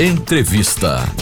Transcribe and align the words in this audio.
Entrevista. 0.00 1.12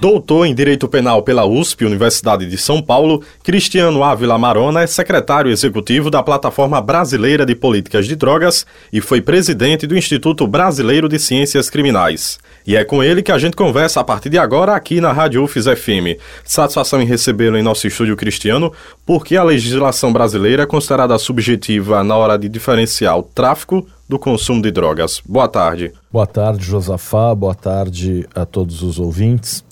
Doutor 0.00 0.46
em 0.46 0.52
Direito 0.52 0.88
Penal 0.88 1.22
pela 1.22 1.46
USP, 1.46 1.84
Universidade 1.84 2.44
de 2.44 2.58
São 2.58 2.82
Paulo, 2.82 3.22
Cristiano 3.44 4.02
Ávila 4.02 4.38
Marona 4.38 4.80
é 4.80 4.86
secretário 4.86 5.50
executivo 5.50 6.08
da 6.08 6.22
Plataforma 6.22 6.80
Brasileira 6.80 7.44
de 7.44 7.54
Políticas 7.54 8.06
de 8.06 8.16
Drogas 8.16 8.64
e 8.90 9.02
foi 9.02 9.20
presidente 9.20 9.86
do 9.86 9.94
Instituto 9.94 10.46
Brasileiro 10.46 11.10
de 11.10 11.18
Ciências 11.18 11.68
Criminais. 11.68 12.38
E 12.66 12.74
é 12.74 12.82
com 12.86 13.04
ele 13.04 13.22
que 13.22 13.30
a 13.30 13.36
gente 13.36 13.54
conversa 13.54 14.00
a 14.00 14.04
partir 14.04 14.30
de 14.30 14.38
agora 14.38 14.74
aqui 14.74 14.98
na 14.98 15.12
Rádio 15.12 15.44
UFES 15.44 15.66
FM. 15.66 16.18
Satisfação 16.42 17.02
em 17.02 17.04
recebê-lo 17.04 17.58
em 17.58 17.62
nosso 17.62 17.86
estúdio 17.86 18.16
Cristiano, 18.16 18.72
porque 19.04 19.36
a 19.36 19.44
legislação 19.44 20.10
brasileira 20.10 20.62
é 20.62 20.66
considerada 20.66 21.18
subjetiva 21.18 22.02
na 22.02 22.16
hora 22.16 22.38
de 22.38 22.48
diferenciar 22.48 23.18
o 23.18 23.22
tráfico 23.22 23.86
do 24.08 24.18
consumo 24.18 24.62
de 24.62 24.70
drogas. 24.70 25.20
Boa 25.22 25.48
tarde. 25.48 25.92
Boa 26.10 26.26
tarde, 26.26 26.64
Josafá. 26.64 27.34
Boa 27.34 27.54
tarde 27.54 28.26
a 28.34 28.46
todos 28.46 28.82
os 28.82 28.98
ouvintes. 28.98 29.62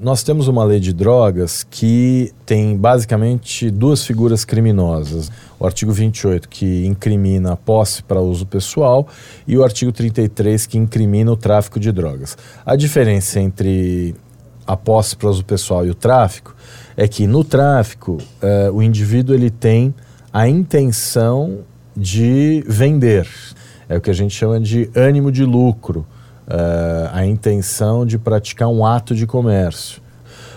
Nós 0.00 0.22
temos 0.22 0.46
uma 0.46 0.62
lei 0.64 0.78
de 0.78 0.92
drogas 0.92 1.66
que 1.68 2.32
tem 2.46 2.76
basicamente 2.76 3.68
duas 3.70 4.04
figuras 4.04 4.44
criminosas. 4.44 5.30
O 5.58 5.66
artigo 5.66 5.92
28, 5.92 6.48
que 6.48 6.86
incrimina 6.86 7.52
a 7.52 7.56
posse 7.56 8.02
para 8.02 8.20
uso 8.20 8.46
pessoal, 8.46 9.08
e 9.46 9.58
o 9.58 9.64
artigo 9.64 9.90
33, 9.90 10.66
que 10.66 10.78
incrimina 10.78 11.32
o 11.32 11.36
tráfico 11.36 11.80
de 11.80 11.90
drogas. 11.90 12.38
A 12.64 12.76
diferença 12.76 13.40
entre 13.40 14.14
a 14.66 14.76
posse 14.76 15.16
para 15.16 15.30
uso 15.30 15.44
pessoal 15.44 15.84
e 15.84 15.90
o 15.90 15.94
tráfico 15.94 16.54
é 16.96 17.08
que 17.08 17.26
no 17.26 17.42
tráfico 17.42 18.18
uh, 18.42 18.72
o 18.72 18.82
indivíduo 18.82 19.34
ele 19.34 19.50
tem 19.50 19.92
a 20.32 20.48
intenção 20.48 21.60
de 21.96 22.62
vender 22.68 23.26
é 23.88 23.96
o 23.96 24.00
que 24.00 24.10
a 24.10 24.14
gente 24.14 24.34
chama 24.34 24.60
de 24.60 24.90
ânimo 24.94 25.32
de 25.32 25.44
lucro, 25.44 26.06
uh, 26.48 27.10
a 27.12 27.24
intenção 27.26 28.04
de 28.04 28.18
praticar 28.18 28.68
um 28.68 28.84
ato 28.84 29.14
de 29.14 29.26
comércio. 29.26 30.00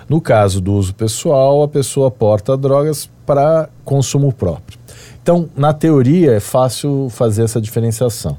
No 0.07 0.19
caso 0.19 0.59
do 0.59 0.73
uso 0.73 0.93
pessoal, 0.93 1.63
a 1.63 1.67
pessoa 1.67 2.09
porta 2.09 2.57
drogas 2.57 3.09
para 3.25 3.69
consumo 3.85 4.33
próprio. 4.33 4.79
Então, 5.21 5.49
na 5.55 5.71
teoria, 5.71 6.33
é 6.33 6.39
fácil 6.39 7.07
fazer 7.09 7.43
essa 7.43 7.61
diferenciação. 7.61 8.37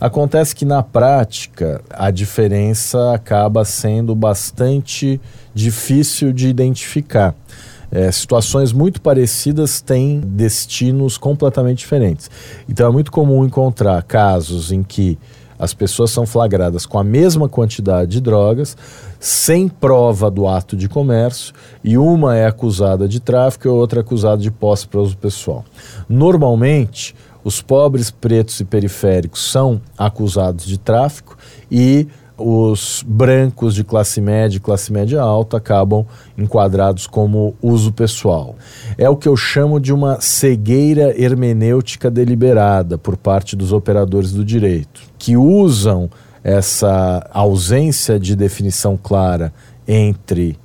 Acontece 0.00 0.54
que 0.54 0.64
na 0.64 0.82
prática 0.82 1.80
a 1.88 2.10
diferença 2.10 3.14
acaba 3.14 3.64
sendo 3.64 4.14
bastante 4.14 5.20
difícil 5.54 6.32
de 6.32 6.48
identificar. 6.48 7.34
É, 7.90 8.10
situações 8.10 8.72
muito 8.72 9.00
parecidas 9.00 9.80
têm 9.80 10.20
destinos 10.20 11.16
completamente 11.16 11.78
diferentes. 11.78 12.30
Então 12.68 12.88
é 12.88 12.92
muito 12.92 13.10
comum 13.10 13.44
encontrar 13.44 14.02
casos 14.02 14.70
em 14.70 14.82
que 14.82 15.16
as 15.58 15.74
pessoas 15.74 16.10
são 16.10 16.26
flagradas 16.26 16.86
com 16.86 16.98
a 16.98 17.04
mesma 17.04 17.48
quantidade 17.48 18.12
de 18.12 18.20
drogas, 18.20 18.76
sem 19.18 19.68
prova 19.68 20.30
do 20.30 20.46
ato 20.46 20.76
de 20.76 20.88
comércio, 20.88 21.54
e 21.82 21.96
uma 21.96 22.36
é 22.36 22.46
acusada 22.46 23.08
de 23.08 23.20
tráfico 23.20 23.66
e 23.66 23.70
outra 23.70 24.00
é 24.00 24.02
acusada 24.02 24.40
de 24.42 24.50
posse 24.50 24.86
para 24.86 25.00
uso 25.00 25.16
pessoal. 25.16 25.64
Normalmente, 26.08 27.14
os 27.42 27.62
pobres, 27.62 28.10
pretos 28.10 28.58
e 28.60 28.64
periféricos 28.64 29.50
são 29.50 29.80
acusados 29.96 30.66
de 30.66 30.78
tráfico 30.78 31.36
e 31.70 32.08
os 32.38 33.02
brancos 33.06 33.74
de 33.74 33.82
classe 33.82 34.20
média 34.20 34.56
e 34.56 34.60
classe 34.60 34.92
média 34.92 35.22
alta 35.22 35.56
acabam 35.56 36.04
enquadrados 36.36 37.06
como 37.06 37.54
uso 37.62 37.92
pessoal. 37.92 38.56
É 38.98 39.08
o 39.08 39.16
que 39.16 39.28
eu 39.28 39.36
chamo 39.36 39.80
de 39.80 39.92
uma 39.92 40.20
cegueira 40.20 41.18
hermenêutica 41.18 42.10
deliberada 42.10 42.98
por 42.98 43.16
parte 43.16 43.56
dos 43.56 43.72
operadores 43.72 44.32
do 44.32 44.44
direito, 44.44 45.00
que 45.26 45.36
usam 45.36 46.08
essa 46.44 47.28
ausência 47.32 48.16
de 48.16 48.36
definição 48.36 48.96
clara 48.96 49.52
entre 49.88 50.56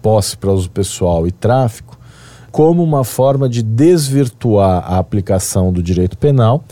posse 0.00 0.36
para 0.36 0.52
uso 0.52 0.70
pessoal 0.70 1.26
e 1.26 1.32
tráfico 1.32 1.98
como 2.52 2.84
uma 2.84 3.02
forma 3.02 3.48
de 3.48 3.64
desvirtuar 3.64 4.84
a 4.86 4.98
aplicação 4.98 5.72
do 5.72 5.82
direito 5.82 6.16
penal, 6.16 6.62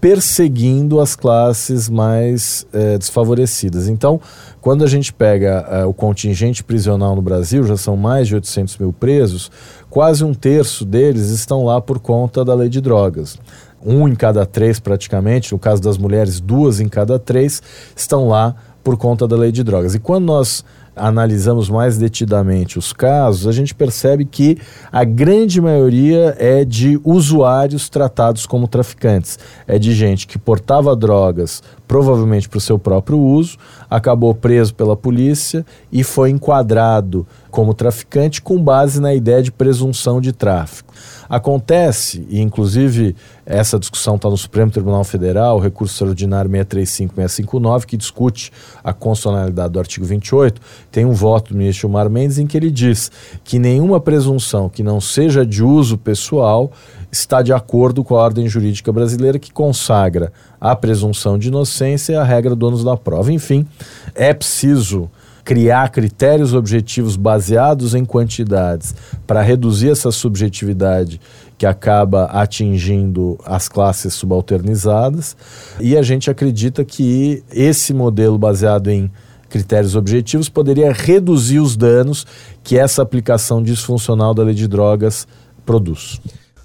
perseguindo 0.00 0.98
as 0.98 1.14
classes 1.14 1.88
mais 1.88 2.66
é, 2.72 2.98
desfavorecidas. 2.98 3.86
Então, 3.86 4.20
quando 4.60 4.82
a 4.82 4.88
gente 4.88 5.12
pega 5.12 5.64
é, 5.70 5.84
o 5.84 5.94
contingente 5.94 6.64
prisional 6.64 7.14
no 7.14 7.22
Brasil, 7.22 7.62
já 7.62 7.76
são 7.76 7.96
mais 7.96 8.26
de 8.26 8.34
800 8.34 8.78
mil 8.78 8.92
presos, 8.92 9.48
quase 9.88 10.24
um 10.24 10.34
terço 10.34 10.84
deles 10.84 11.28
estão 11.28 11.64
lá 11.64 11.80
por 11.80 12.00
conta 12.00 12.44
da 12.44 12.52
lei 12.52 12.68
de 12.68 12.80
drogas. 12.80 13.38
Um 13.84 14.06
em 14.08 14.14
cada 14.14 14.44
três, 14.44 14.78
praticamente, 14.78 15.52
no 15.52 15.58
caso 15.58 15.80
das 15.80 15.96
mulheres, 15.96 16.40
duas 16.40 16.80
em 16.80 16.88
cada 16.88 17.18
três, 17.18 17.62
estão 17.96 18.28
lá 18.28 18.54
por 18.84 18.96
conta 18.96 19.26
da 19.26 19.36
lei 19.36 19.52
de 19.52 19.62
drogas. 19.62 19.94
E 19.94 19.98
quando 19.98 20.24
nós 20.24 20.64
analisamos 20.94 21.70
mais 21.70 21.96
detidamente 21.96 22.78
os 22.78 22.92
casos, 22.92 23.46
a 23.46 23.52
gente 23.52 23.74
percebe 23.74 24.24
que 24.24 24.58
a 24.92 25.04
grande 25.04 25.60
maioria 25.60 26.36
é 26.38 26.64
de 26.64 27.00
usuários 27.04 27.88
tratados 27.88 28.46
como 28.46 28.68
traficantes. 28.68 29.38
É 29.66 29.78
de 29.78 29.94
gente 29.94 30.26
que 30.26 30.38
portava 30.38 30.94
drogas, 30.94 31.62
provavelmente 31.90 32.48
para 32.48 32.58
o 32.58 32.60
seu 32.60 32.78
próprio 32.78 33.18
uso, 33.18 33.58
acabou 33.90 34.32
preso 34.32 34.72
pela 34.72 34.96
polícia 34.96 35.66
e 35.90 36.04
foi 36.04 36.30
enquadrado 36.30 37.26
como 37.50 37.74
traficante 37.74 38.40
com 38.40 38.62
base 38.62 39.00
na 39.00 39.12
ideia 39.12 39.42
de 39.42 39.50
presunção 39.50 40.20
de 40.20 40.32
tráfico. 40.32 40.94
Acontece, 41.28 42.24
e 42.28 42.40
inclusive 42.40 43.16
essa 43.44 43.76
discussão 43.76 44.14
está 44.14 44.30
no 44.30 44.36
Supremo 44.36 44.70
Tribunal 44.70 45.02
Federal, 45.02 45.58
recurso 45.58 45.94
extraordinário 45.94 46.48
635-659, 46.48 47.86
que 47.86 47.96
discute 47.96 48.52
a 48.84 48.92
constitucionalidade 48.92 49.72
do 49.72 49.80
artigo 49.80 50.06
28, 50.06 50.62
tem 50.92 51.04
um 51.04 51.12
voto 51.12 51.52
do 51.52 51.58
ministro 51.58 51.88
Gilmar 51.88 52.08
Mendes 52.08 52.38
em 52.38 52.46
que 52.46 52.56
ele 52.56 52.70
diz 52.70 53.10
que 53.42 53.58
nenhuma 53.58 53.98
presunção 53.98 54.68
que 54.68 54.84
não 54.84 55.00
seja 55.00 55.44
de 55.44 55.64
uso 55.64 55.98
pessoal 55.98 56.70
está 57.10 57.42
de 57.42 57.52
acordo 57.52 58.04
com 58.04 58.16
a 58.16 58.22
ordem 58.22 58.48
jurídica 58.48 58.92
brasileira 58.92 59.38
que 59.38 59.52
consagra 59.52 60.32
a 60.60 60.76
presunção 60.76 61.38
de 61.38 61.48
inocência 61.48 62.12
e 62.12 62.16
a 62.16 62.24
regra 62.24 62.54
do 62.54 62.66
ônus 62.66 62.84
da 62.84 62.96
prova. 62.96 63.32
Enfim, 63.32 63.66
é 64.14 64.32
preciso 64.32 65.10
criar 65.44 65.90
critérios 65.90 66.54
objetivos 66.54 67.16
baseados 67.16 67.94
em 67.94 68.04
quantidades 68.04 68.94
para 69.26 69.42
reduzir 69.42 69.90
essa 69.90 70.12
subjetividade 70.12 71.20
que 71.58 71.66
acaba 71.66 72.26
atingindo 72.26 73.38
as 73.44 73.68
classes 73.68 74.14
subalternizadas. 74.14 75.36
E 75.80 75.96
a 75.96 76.02
gente 76.02 76.30
acredita 76.30 76.84
que 76.84 77.42
esse 77.50 77.92
modelo 77.92 78.38
baseado 78.38 78.88
em 78.88 79.10
critérios 79.48 79.96
objetivos 79.96 80.48
poderia 80.48 80.92
reduzir 80.92 81.58
os 81.58 81.76
danos 81.76 82.26
que 82.62 82.78
essa 82.78 83.02
aplicação 83.02 83.62
disfuncional 83.62 84.32
da 84.32 84.44
lei 84.44 84.54
de 84.54 84.68
drogas 84.68 85.26
produz. 85.66 86.20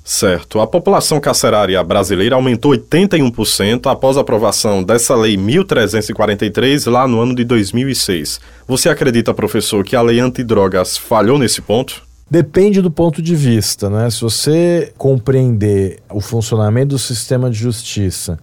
Certo. 0.08 0.60
A 0.60 0.68
população 0.68 1.20
carcerária 1.20 1.84
brasileira 1.84 2.36
aumentou 2.36 2.74
81% 2.74 3.90
após 3.90 4.18
a 4.18 4.22
aprovação 4.22 4.84
dessa 4.84 5.16
Lei 5.16 5.36
1343 5.36 6.86
lá 6.86 7.08
no 7.08 7.20
ano 7.20 7.34
de 7.34 7.44
2006. 7.44 8.40
Você 8.68 8.88
acredita, 8.88 9.34
professor, 9.34 9.84
que 9.84 9.96
a 9.96 10.04
lei 10.04 10.20
antidrogas 10.20 10.96
falhou 10.96 11.40
nesse 11.40 11.60
ponto? 11.60 12.04
Depende 12.30 12.84
do 12.84 12.92
ponto 12.92 13.20
de 13.20 13.36
vista, 13.36 13.90
né? 13.90 14.08
Se 14.12 14.22
você 14.22 14.94
compreender 14.96 16.00
o 16.12 16.22
funcionamento 16.22 16.90
do 16.90 17.00
sistema 17.00 17.50
de 17.50 17.58
justiça 17.58 18.38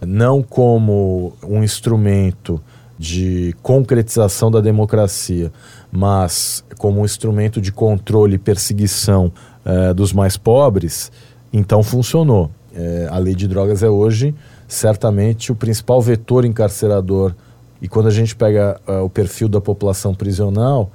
não 0.00 0.40
como 0.40 1.32
um 1.42 1.64
instrumento 1.64 2.60
de 2.96 3.54
concretização 3.62 4.50
da 4.50 4.60
democracia, 4.60 5.52
mas 5.90 6.64
como 6.76 7.00
um 7.00 7.04
instrumento 7.04 7.60
de 7.60 7.72
controle 7.72 8.34
e 8.34 8.38
perseguição 8.38 9.32
uh, 9.68 9.94
dos 9.94 10.12
mais 10.12 10.36
pobres, 10.36 11.12
então 11.52 11.82
funcionou. 11.82 12.50
Uh, 12.72 13.12
a 13.12 13.18
lei 13.18 13.34
de 13.34 13.46
drogas 13.46 13.82
é 13.82 13.88
hoje 13.88 14.34
certamente 14.68 15.50
o 15.50 15.54
principal 15.54 16.00
vetor 16.02 16.44
encarcerador. 16.44 17.34
E 17.80 17.88
quando 17.88 18.08
a 18.08 18.10
gente 18.10 18.36
pega 18.36 18.78
uh, 18.86 19.04
o 19.04 19.08
perfil 19.08 19.48
da 19.48 19.60
população 19.60 20.14
prisional, 20.14 20.90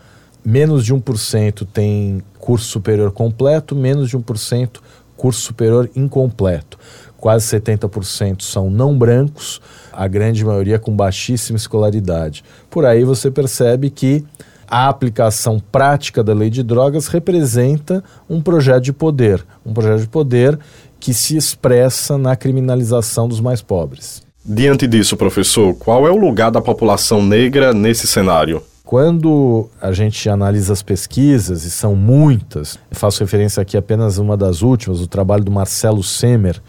menos 0.45 0.85
de 0.85 0.93
1% 0.93 1.65
tem 1.73 2.21
curso 2.37 2.65
superior 2.65 3.11
completo, 3.11 3.75
menos 3.75 4.09
de 4.09 4.17
1% 4.17 4.79
curso 5.17 5.41
superior 5.41 5.89
incompleto. 5.95 6.77
Quase 7.17 7.45
70% 7.57 8.41
são 8.41 8.69
não 8.69 8.97
brancos, 8.97 9.61
a 9.91 10.07
grande 10.07 10.43
maioria 10.43 10.77
com 10.77 10.93
baixíssima 10.93 11.57
escolaridade. 11.57 12.43
Por 12.69 12.85
aí 12.85 13.05
você 13.05 13.31
percebe 13.31 13.89
que 13.89 14.25
a 14.67 14.87
aplicação 14.87 15.59
prática 15.71 16.23
da 16.23 16.33
lei 16.33 16.49
de 16.49 16.63
drogas 16.63 17.07
representa 17.07 18.03
um 18.29 18.41
projeto 18.41 18.83
de 18.83 18.93
poder, 18.93 19.45
um 19.65 19.73
projeto 19.73 20.01
de 20.01 20.07
poder 20.07 20.59
que 20.99 21.13
se 21.13 21.35
expressa 21.35 22.17
na 22.17 22.35
criminalização 22.35 23.27
dos 23.27 23.39
mais 23.39 23.61
pobres. 23.61 24.21
Diante 24.45 24.87
disso, 24.87 25.15
professor, 25.15 25.73
qual 25.75 26.07
é 26.07 26.11
o 26.11 26.17
lugar 26.17 26.51
da 26.51 26.61
população 26.61 27.23
negra 27.23 27.73
nesse 27.73 28.07
cenário? 28.07 28.61
Quando 28.83 29.69
a 29.81 29.93
gente 29.93 30.29
analisa 30.29 30.73
as 30.73 30.83
pesquisas, 30.83 31.63
e 31.63 31.71
são 31.71 31.95
muitas, 31.95 32.77
faço 32.91 33.21
referência 33.21 33.61
aqui 33.61 33.77
apenas 33.77 34.19
a 34.19 34.21
uma 34.21 34.35
das 34.35 34.61
últimas, 34.61 34.99
o 34.99 35.07
trabalho 35.07 35.43
do 35.43 35.51
Marcelo 35.51 36.03
Semer, 36.03 36.61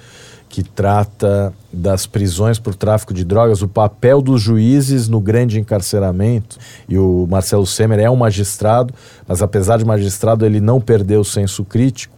que 0.54 0.62
trata 0.62 1.52
das 1.72 2.06
prisões 2.06 2.60
por 2.60 2.76
tráfico 2.76 3.12
de 3.12 3.24
drogas, 3.24 3.60
o 3.60 3.66
papel 3.66 4.22
dos 4.22 4.40
juízes 4.40 5.08
no 5.08 5.20
grande 5.20 5.58
encarceramento. 5.58 6.58
E 6.88 6.96
o 6.96 7.26
Marcelo 7.28 7.66
Semer 7.66 7.98
é 7.98 8.08
um 8.08 8.14
magistrado, 8.14 8.94
mas 9.26 9.42
apesar 9.42 9.78
de 9.78 9.84
magistrado, 9.84 10.46
ele 10.46 10.60
não 10.60 10.80
perdeu 10.80 11.22
o 11.22 11.24
senso 11.24 11.64
crítico. 11.64 12.14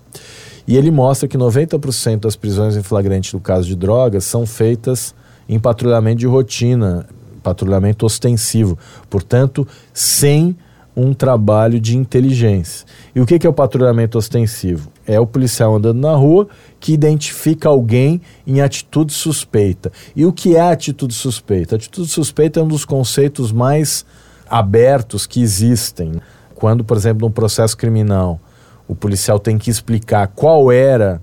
E 0.68 0.76
ele 0.76 0.90
mostra 0.90 1.26
que 1.26 1.38
90% 1.38 2.20
das 2.20 2.36
prisões 2.36 2.76
em 2.76 2.82
flagrante 2.82 3.32
no 3.32 3.40
caso 3.40 3.66
de 3.66 3.74
drogas 3.74 4.24
são 4.24 4.44
feitas 4.44 5.14
em 5.48 5.58
patrulhamento 5.58 6.18
de 6.18 6.26
rotina, 6.26 7.06
patrulhamento 7.42 8.04
ostensivo, 8.04 8.76
portanto, 9.08 9.66
sem 9.94 10.54
um 10.96 11.12
trabalho 11.12 11.78
de 11.78 11.96
inteligência. 11.96 12.87
E 13.14 13.20
o 13.20 13.26
que 13.26 13.46
é 13.46 13.50
o 13.50 13.52
patrulhamento 13.52 14.16
ostensivo? 14.16 14.90
É 15.06 15.20
o 15.20 15.26
policial 15.26 15.76
andando 15.76 16.00
na 16.00 16.14
rua 16.14 16.48
que 16.81 16.94
identifica 16.94 17.69
alguém 17.69 18.20
em 18.46 18.62
atitude 18.62 19.12
suspeita. 19.12 19.93
E 20.14 20.25
o 20.25 20.32
que 20.32 20.56
é 20.56 20.60
atitude 20.60 21.12
suspeita? 21.12 21.76
atitude 21.76 22.08
suspeita 22.08 22.60
é 22.60 22.62
um 22.62 22.69
dos 22.69 22.87
conceitos 22.87 23.52
mais 23.52 24.06
abertos 24.48 25.26
que 25.26 25.43
existem. 25.43 26.14
Quando, 26.54 26.82
por 26.82 26.96
exemplo, 26.96 27.28
num 27.28 27.32
processo 27.32 27.76
criminal, 27.76 28.40
o 28.88 28.94
policial 28.94 29.38
tem 29.38 29.58
que 29.58 29.69
explicar 29.69 30.28
qual 30.28 30.72
era 30.72 31.20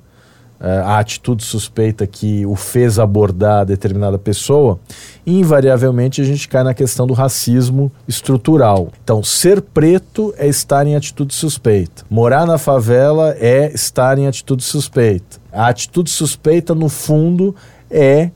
a 0.63 0.97
atitude 0.97 1.43
suspeita 1.43 2.07
que 2.07 2.45
o 2.45 2.55
fez 2.55 2.97
abordar 2.97 3.65
determinada 3.65 4.17
pessoa, 4.17 4.79
invariavelmente 5.27 6.21
a 6.21 6.23
gente 6.23 6.47
cai 6.47 6.63
na 6.63 6.73
questão 6.73 7.05
do 7.05 7.13
racismo 7.13 7.91
estrutural. 8.07 8.87
Então, 9.03 9.21
ser 9.21 9.61
preto 9.61 10.33
é 10.37 10.47
estar 10.47 10.87
em 10.87 10.95
atitude 10.95 11.33
suspeita. 11.33 12.05
Morar 12.09 12.45
na 12.45 12.57
favela 12.57 13.35
é 13.37 13.73
estar 13.73 14.17
em 14.17 14.25
atitude 14.25 14.63
suspeita. 14.63 15.37
A 15.51 15.67
atitude 15.67 16.09
suspeita, 16.09 16.73
no 16.73 16.87
fundo, 16.87 17.53
é 17.91 18.31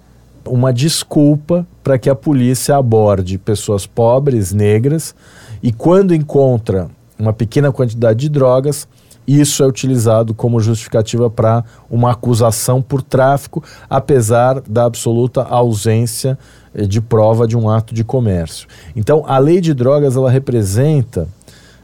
uma 0.46 0.74
desculpa 0.74 1.66
para 1.82 1.98
que 1.98 2.10
a 2.10 2.16
polícia 2.16 2.76
aborde 2.76 3.38
pessoas 3.38 3.86
pobres, 3.86 4.52
negras, 4.52 5.16
e 5.64 5.72
quando 5.72 6.14
encontra 6.14 6.90
uma 7.18 7.32
pequena 7.32 7.72
quantidade 7.72 8.20
de 8.20 8.30
drogas, 8.30 8.88
isso 9.28 9.62
é 9.62 9.68
utilizado 9.68 10.34
como 10.34 10.60
justificativa 10.62 11.30
para 11.30 11.64
uma 11.90 12.12
acusação 12.12 12.82
por 12.82 13.02
tráfico, 13.02 13.62
apesar 13.90 14.62
da 14.62 14.86
absoluta 14.86 15.44
ausência 15.44 16.40
eh, 16.74 16.86
de 16.86 17.02
prova 17.02 17.46
de 17.46 17.58
um 17.58 17.70
ato 17.70 17.94
de 17.94 18.06
comércio. 18.06 18.68
Então, 18.96 19.26
a 19.28 19.38
lei 19.38 19.60
de 19.60 19.74
drogas 19.74 20.16
ela 20.16 20.32
representa 20.32 21.28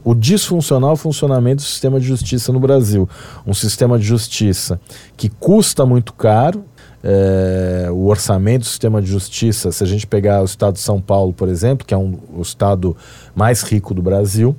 o 0.02 0.14
disfuncional 0.14 0.96
funcionamento 0.96 1.56
do 1.56 1.66
sistema 1.66 1.98
de 1.98 2.06
justiça 2.06 2.52
no 2.52 2.60
Brasil. 2.60 3.08
Um 3.46 3.54
sistema 3.54 3.98
de 3.98 4.04
justiça 4.04 4.80
que 5.16 5.28
custa 5.28 5.84
muito 5.86 6.12
caro. 6.12 6.64
É, 7.06 7.88
o 7.90 8.06
orçamento 8.06 8.60
do 8.62 8.66
sistema 8.66 9.02
de 9.02 9.06
justiça, 9.06 9.70
se 9.70 9.84
a 9.84 9.86
gente 9.86 10.06
pegar 10.06 10.40
o 10.40 10.46
estado 10.46 10.74
de 10.74 10.80
São 10.80 11.02
Paulo, 11.02 11.34
por 11.34 11.50
exemplo, 11.50 11.86
que 11.86 11.92
é 11.92 11.98
um, 11.98 12.18
o 12.34 12.40
estado 12.40 12.96
mais 13.34 13.60
rico 13.62 13.92
do 13.92 14.00
Brasil, 14.00 14.56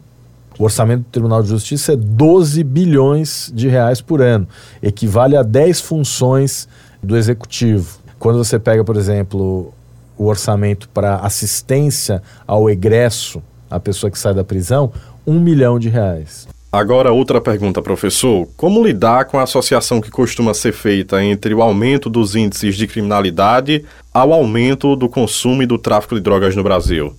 o 0.57 0.63
orçamento 0.63 1.03
do 1.03 1.09
Tribunal 1.11 1.43
de 1.43 1.49
Justiça 1.49 1.93
é 1.93 1.95
12 1.95 2.63
bilhões 2.63 3.51
de 3.53 3.67
reais 3.67 4.01
por 4.01 4.21
ano, 4.21 4.47
equivale 4.81 5.35
a 5.35 5.43
10 5.43 5.81
funções 5.81 6.67
do 7.03 7.17
executivo. 7.17 7.99
Quando 8.17 8.37
você 8.37 8.57
pega, 8.57 8.83
por 8.83 8.95
exemplo, 8.95 9.73
o 10.17 10.25
orçamento 10.25 10.87
para 10.89 11.17
assistência 11.17 12.21
ao 12.47 12.69
egresso, 12.69 13.41
a 13.69 13.79
pessoa 13.79 14.09
que 14.09 14.17
sai 14.17 14.33
da 14.33 14.43
prisão, 14.43 14.91
um 15.27 15.39
milhão 15.39 15.77
de 15.77 15.89
reais. 15.89 16.47
Agora, 16.71 17.11
outra 17.11 17.39
pergunta, 17.39 17.81
professor. 17.81 18.49
Como 18.57 18.83
lidar 18.83 19.25
com 19.25 19.39
a 19.39 19.43
associação 19.43 20.01
que 20.01 20.11
costuma 20.11 20.53
ser 20.53 20.73
feita 20.73 21.23
entre 21.23 21.53
o 21.53 21.61
aumento 21.61 22.09
dos 22.09 22.35
índices 22.35 22.75
de 22.75 22.85
criminalidade 22.85 23.85
ao 24.13 24.33
aumento 24.33 24.93
do 24.95 25.07
consumo 25.07 25.63
e 25.63 25.65
do 25.65 25.77
tráfico 25.77 26.15
de 26.15 26.21
drogas 26.21 26.53
no 26.53 26.63
Brasil? 26.63 27.15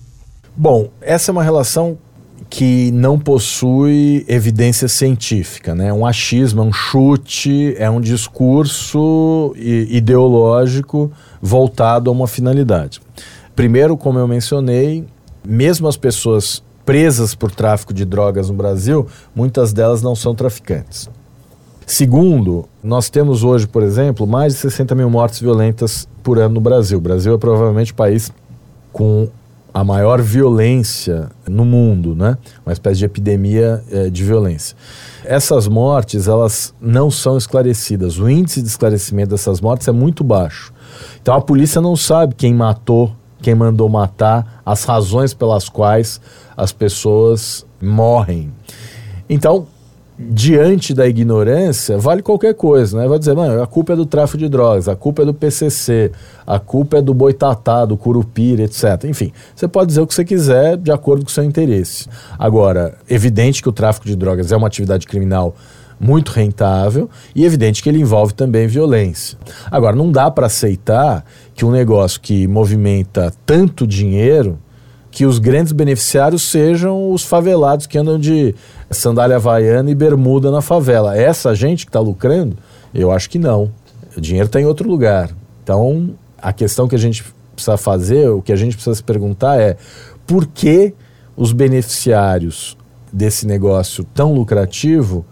Bom, 0.55 0.89
essa 1.01 1.31
é 1.31 1.33
uma 1.33 1.43
relação 1.43 1.97
que 2.49 2.91
não 2.91 3.19
possui 3.19 4.25
evidência 4.27 4.87
científica, 4.87 5.75
né? 5.75 5.91
Um 5.91 6.05
achismo, 6.05 6.61
um 6.63 6.71
chute, 6.71 7.75
é 7.77 7.89
um 7.89 7.99
discurso 7.99 9.53
ideológico 9.57 11.11
voltado 11.41 12.09
a 12.09 12.13
uma 12.13 12.27
finalidade. 12.27 13.01
Primeiro, 13.55 13.97
como 13.97 14.19
eu 14.19 14.27
mencionei, 14.27 15.05
mesmo 15.45 15.87
as 15.87 15.97
pessoas 15.97 16.63
presas 16.85 17.35
por 17.35 17.51
tráfico 17.51 17.93
de 17.93 18.05
drogas 18.05 18.49
no 18.49 18.55
Brasil, 18.55 19.07
muitas 19.35 19.73
delas 19.73 20.01
não 20.01 20.15
são 20.15 20.33
traficantes. 20.33 21.09
Segundo, 21.85 22.67
nós 22.83 23.09
temos 23.09 23.43
hoje, 23.43 23.65
por 23.65 23.81
exemplo, 23.81 24.27
mais 24.27 24.53
de 24.53 24.59
60 24.59 24.93
mil 24.93 25.09
mortes 25.09 25.39
violentas 25.39 26.07
por 26.21 26.37
ano 26.37 26.55
no 26.55 26.61
Brasil. 26.61 26.97
O 26.97 27.01
Brasil 27.01 27.33
é 27.33 27.37
provavelmente 27.37 27.93
o 27.93 27.95
país 27.95 28.31
com 28.91 29.29
a 29.77 29.83
maior 29.83 30.19
violência 30.23 31.29
no 31.47 31.63
mundo, 31.63 32.15
né? 32.15 32.35
Uma 32.65 32.73
espécie 32.73 32.97
de 32.97 33.05
epidemia 33.05 33.83
é, 33.91 34.09
de 34.09 34.23
violência. 34.23 34.75
Essas 35.23 35.67
mortes, 35.67 36.27
elas 36.27 36.73
não 36.81 37.11
são 37.11 37.37
esclarecidas. 37.37 38.17
O 38.17 38.27
índice 38.27 38.59
de 38.59 38.67
esclarecimento 38.69 39.29
dessas 39.29 39.61
mortes 39.61 39.87
é 39.87 39.91
muito 39.91 40.23
baixo. 40.23 40.73
Então 41.21 41.35
a 41.35 41.41
polícia 41.41 41.79
não 41.79 41.95
sabe 41.95 42.33
quem 42.33 42.55
matou, 42.55 43.15
quem 43.39 43.53
mandou 43.53 43.87
matar, 43.87 44.63
as 44.65 44.83
razões 44.83 45.35
pelas 45.35 45.69
quais 45.69 46.19
as 46.57 46.71
pessoas 46.71 47.63
morrem. 47.79 48.51
Então, 49.29 49.67
diante 50.19 50.95
da 50.95 51.07
ignorância, 51.07 51.97
vale 51.97 52.23
qualquer 52.23 52.55
coisa, 52.55 52.97
né? 52.97 53.07
Vai 53.07 53.19
dizer, 53.19 53.35
mano, 53.35 53.61
a 53.61 53.67
culpa 53.67 53.93
é 53.93 53.95
do 53.95 54.05
tráfico 54.05 54.39
de 54.39 54.49
drogas, 54.49 54.87
a 54.87 54.95
culpa 54.95 55.21
é 55.21 55.25
do 55.25 55.33
PCC, 55.33 56.11
a 56.45 56.59
culpa 56.59 56.97
é 56.97 57.01
do 57.01 57.13
boitatá, 57.13 57.85
do 57.85 57.95
curupira, 57.95 58.63
etc. 58.63 59.03
Enfim, 59.05 59.31
você 59.55 59.67
pode 59.67 59.89
dizer 59.89 60.01
o 60.01 60.07
que 60.07 60.13
você 60.13 60.25
quiser 60.25 60.75
de 60.77 60.91
acordo 60.91 61.23
com 61.23 61.29
o 61.29 61.33
seu 61.33 61.43
interesse. 61.43 62.07
Agora, 62.39 62.95
evidente 63.07 63.61
que 63.61 63.69
o 63.69 63.71
tráfico 63.71 64.07
de 64.07 64.15
drogas 64.15 64.51
é 64.51 64.57
uma 64.57 64.67
atividade 64.67 65.05
criminal 65.05 65.55
muito 65.99 66.31
rentável 66.31 67.09
e 67.35 67.43
evidente 67.43 67.81
que 67.81 67.89
ele 67.89 67.99
envolve 67.99 68.33
também 68.33 68.67
violência. 68.67 69.37
Agora, 69.69 69.95
não 69.95 70.11
dá 70.11 70.29
para 70.31 70.47
aceitar 70.47 71.25
que 71.53 71.65
um 71.65 71.71
negócio 71.71 72.21
que 72.21 72.47
movimenta 72.47 73.33
tanto 73.45 73.85
dinheiro 73.85 74.57
que 75.17 75.25
os 75.25 75.39
grandes 75.39 75.71
beneficiários 75.71 76.43
sejam 76.43 77.09
os 77.09 77.23
favelados 77.23 77.87
que 77.87 77.97
andam 77.97 78.19
de 78.19 78.53
sandália 78.91 79.37
havaiana 79.37 79.89
e 79.89 79.95
bermuda 79.95 80.51
na 80.51 80.61
favela. 80.61 81.17
Essa 81.17 81.55
gente 81.55 81.87
que 81.87 81.89
está 81.89 81.99
lucrando? 81.99 82.55
Eu 82.93 83.11
acho 83.11 83.27
que 83.27 83.39
não. 83.39 83.71
O 84.15 84.21
dinheiro 84.21 84.45
está 84.45 84.61
em 84.61 84.65
outro 84.65 84.87
lugar. 84.87 85.31
Então, 85.63 86.11
a 86.39 86.53
questão 86.53 86.87
que 86.87 86.93
a 86.93 86.99
gente 86.99 87.25
precisa 87.55 87.77
fazer, 87.77 88.29
o 88.29 88.43
que 88.43 88.53
a 88.53 88.55
gente 88.55 88.75
precisa 88.75 88.93
se 88.93 89.03
perguntar 89.03 89.59
é 89.59 89.75
por 90.27 90.45
que 90.45 90.93
os 91.35 91.51
beneficiários 91.51 92.77
desse 93.11 93.47
negócio 93.47 94.03
tão 94.03 94.35
lucrativo 94.35 95.25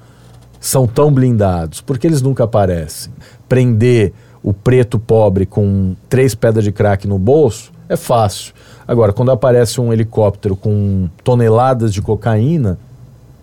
são 0.59 0.87
tão 0.87 1.13
blindados? 1.13 1.79
Por 1.79 1.99
que 1.99 2.07
eles 2.07 2.23
nunca 2.23 2.45
aparecem? 2.45 3.13
Prender 3.47 4.13
o 4.41 4.51
preto 4.51 4.97
pobre 4.97 5.45
com 5.45 5.95
três 6.09 6.33
pedras 6.33 6.63
de 6.63 6.71
crack 6.71 7.07
no 7.07 7.19
bolso 7.19 7.74
é 7.89 7.95
fácil. 7.95 8.53
Agora, 8.87 9.13
quando 9.13 9.31
aparece 9.31 9.81
um 9.81 9.91
helicóptero 9.91 10.55
com 10.55 11.09
toneladas 11.23 11.93
de 11.93 12.01
cocaína, 12.01 12.77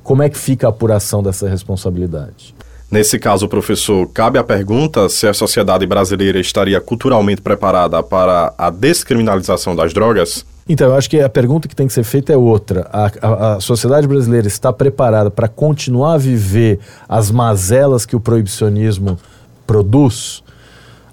como 0.02 0.22
é 0.22 0.28
que 0.28 0.38
fica 0.38 0.66
a 0.66 0.70
apuração 0.70 1.22
dessa 1.22 1.48
responsabilidade? 1.48 2.54
Nesse 2.90 3.18
caso, 3.18 3.48
professor, 3.48 4.06
cabe 4.08 4.38
a 4.38 4.44
pergunta 4.44 5.08
se 5.08 5.26
a 5.26 5.32
sociedade 5.32 5.86
brasileira 5.86 6.38
estaria 6.38 6.80
culturalmente 6.80 7.40
preparada 7.40 8.02
para 8.02 8.52
a 8.58 8.68
descriminalização 8.68 9.74
das 9.74 9.94
drogas? 9.94 10.44
Então, 10.68 10.88
eu 10.88 10.94
acho 10.94 11.08
que 11.08 11.18
a 11.20 11.28
pergunta 11.28 11.66
que 11.66 11.74
tem 11.74 11.86
que 11.86 11.92
ser 11.92 12.04
feita 12.04 12.32
é 12.32 12.36
outra. 12.36 12.86
A, 12.92 13.10
a, 13.20 13.54
a 13.54 13.60
sociedade 13.60 14.06
brasileira 14.06 14.46
está 14.46 14.72
preparada 14.72 15.30
para 15.30 15.48
continuar 15.48 16.14
a 16.14 16.18
viver 16.18 16.78
as 17.08 17.30
mazelas 17.30 18.04
que 18.04 18.14
o 18.14 18.20
proibicionismo 18.20 19.18
produz? 19.66 20.41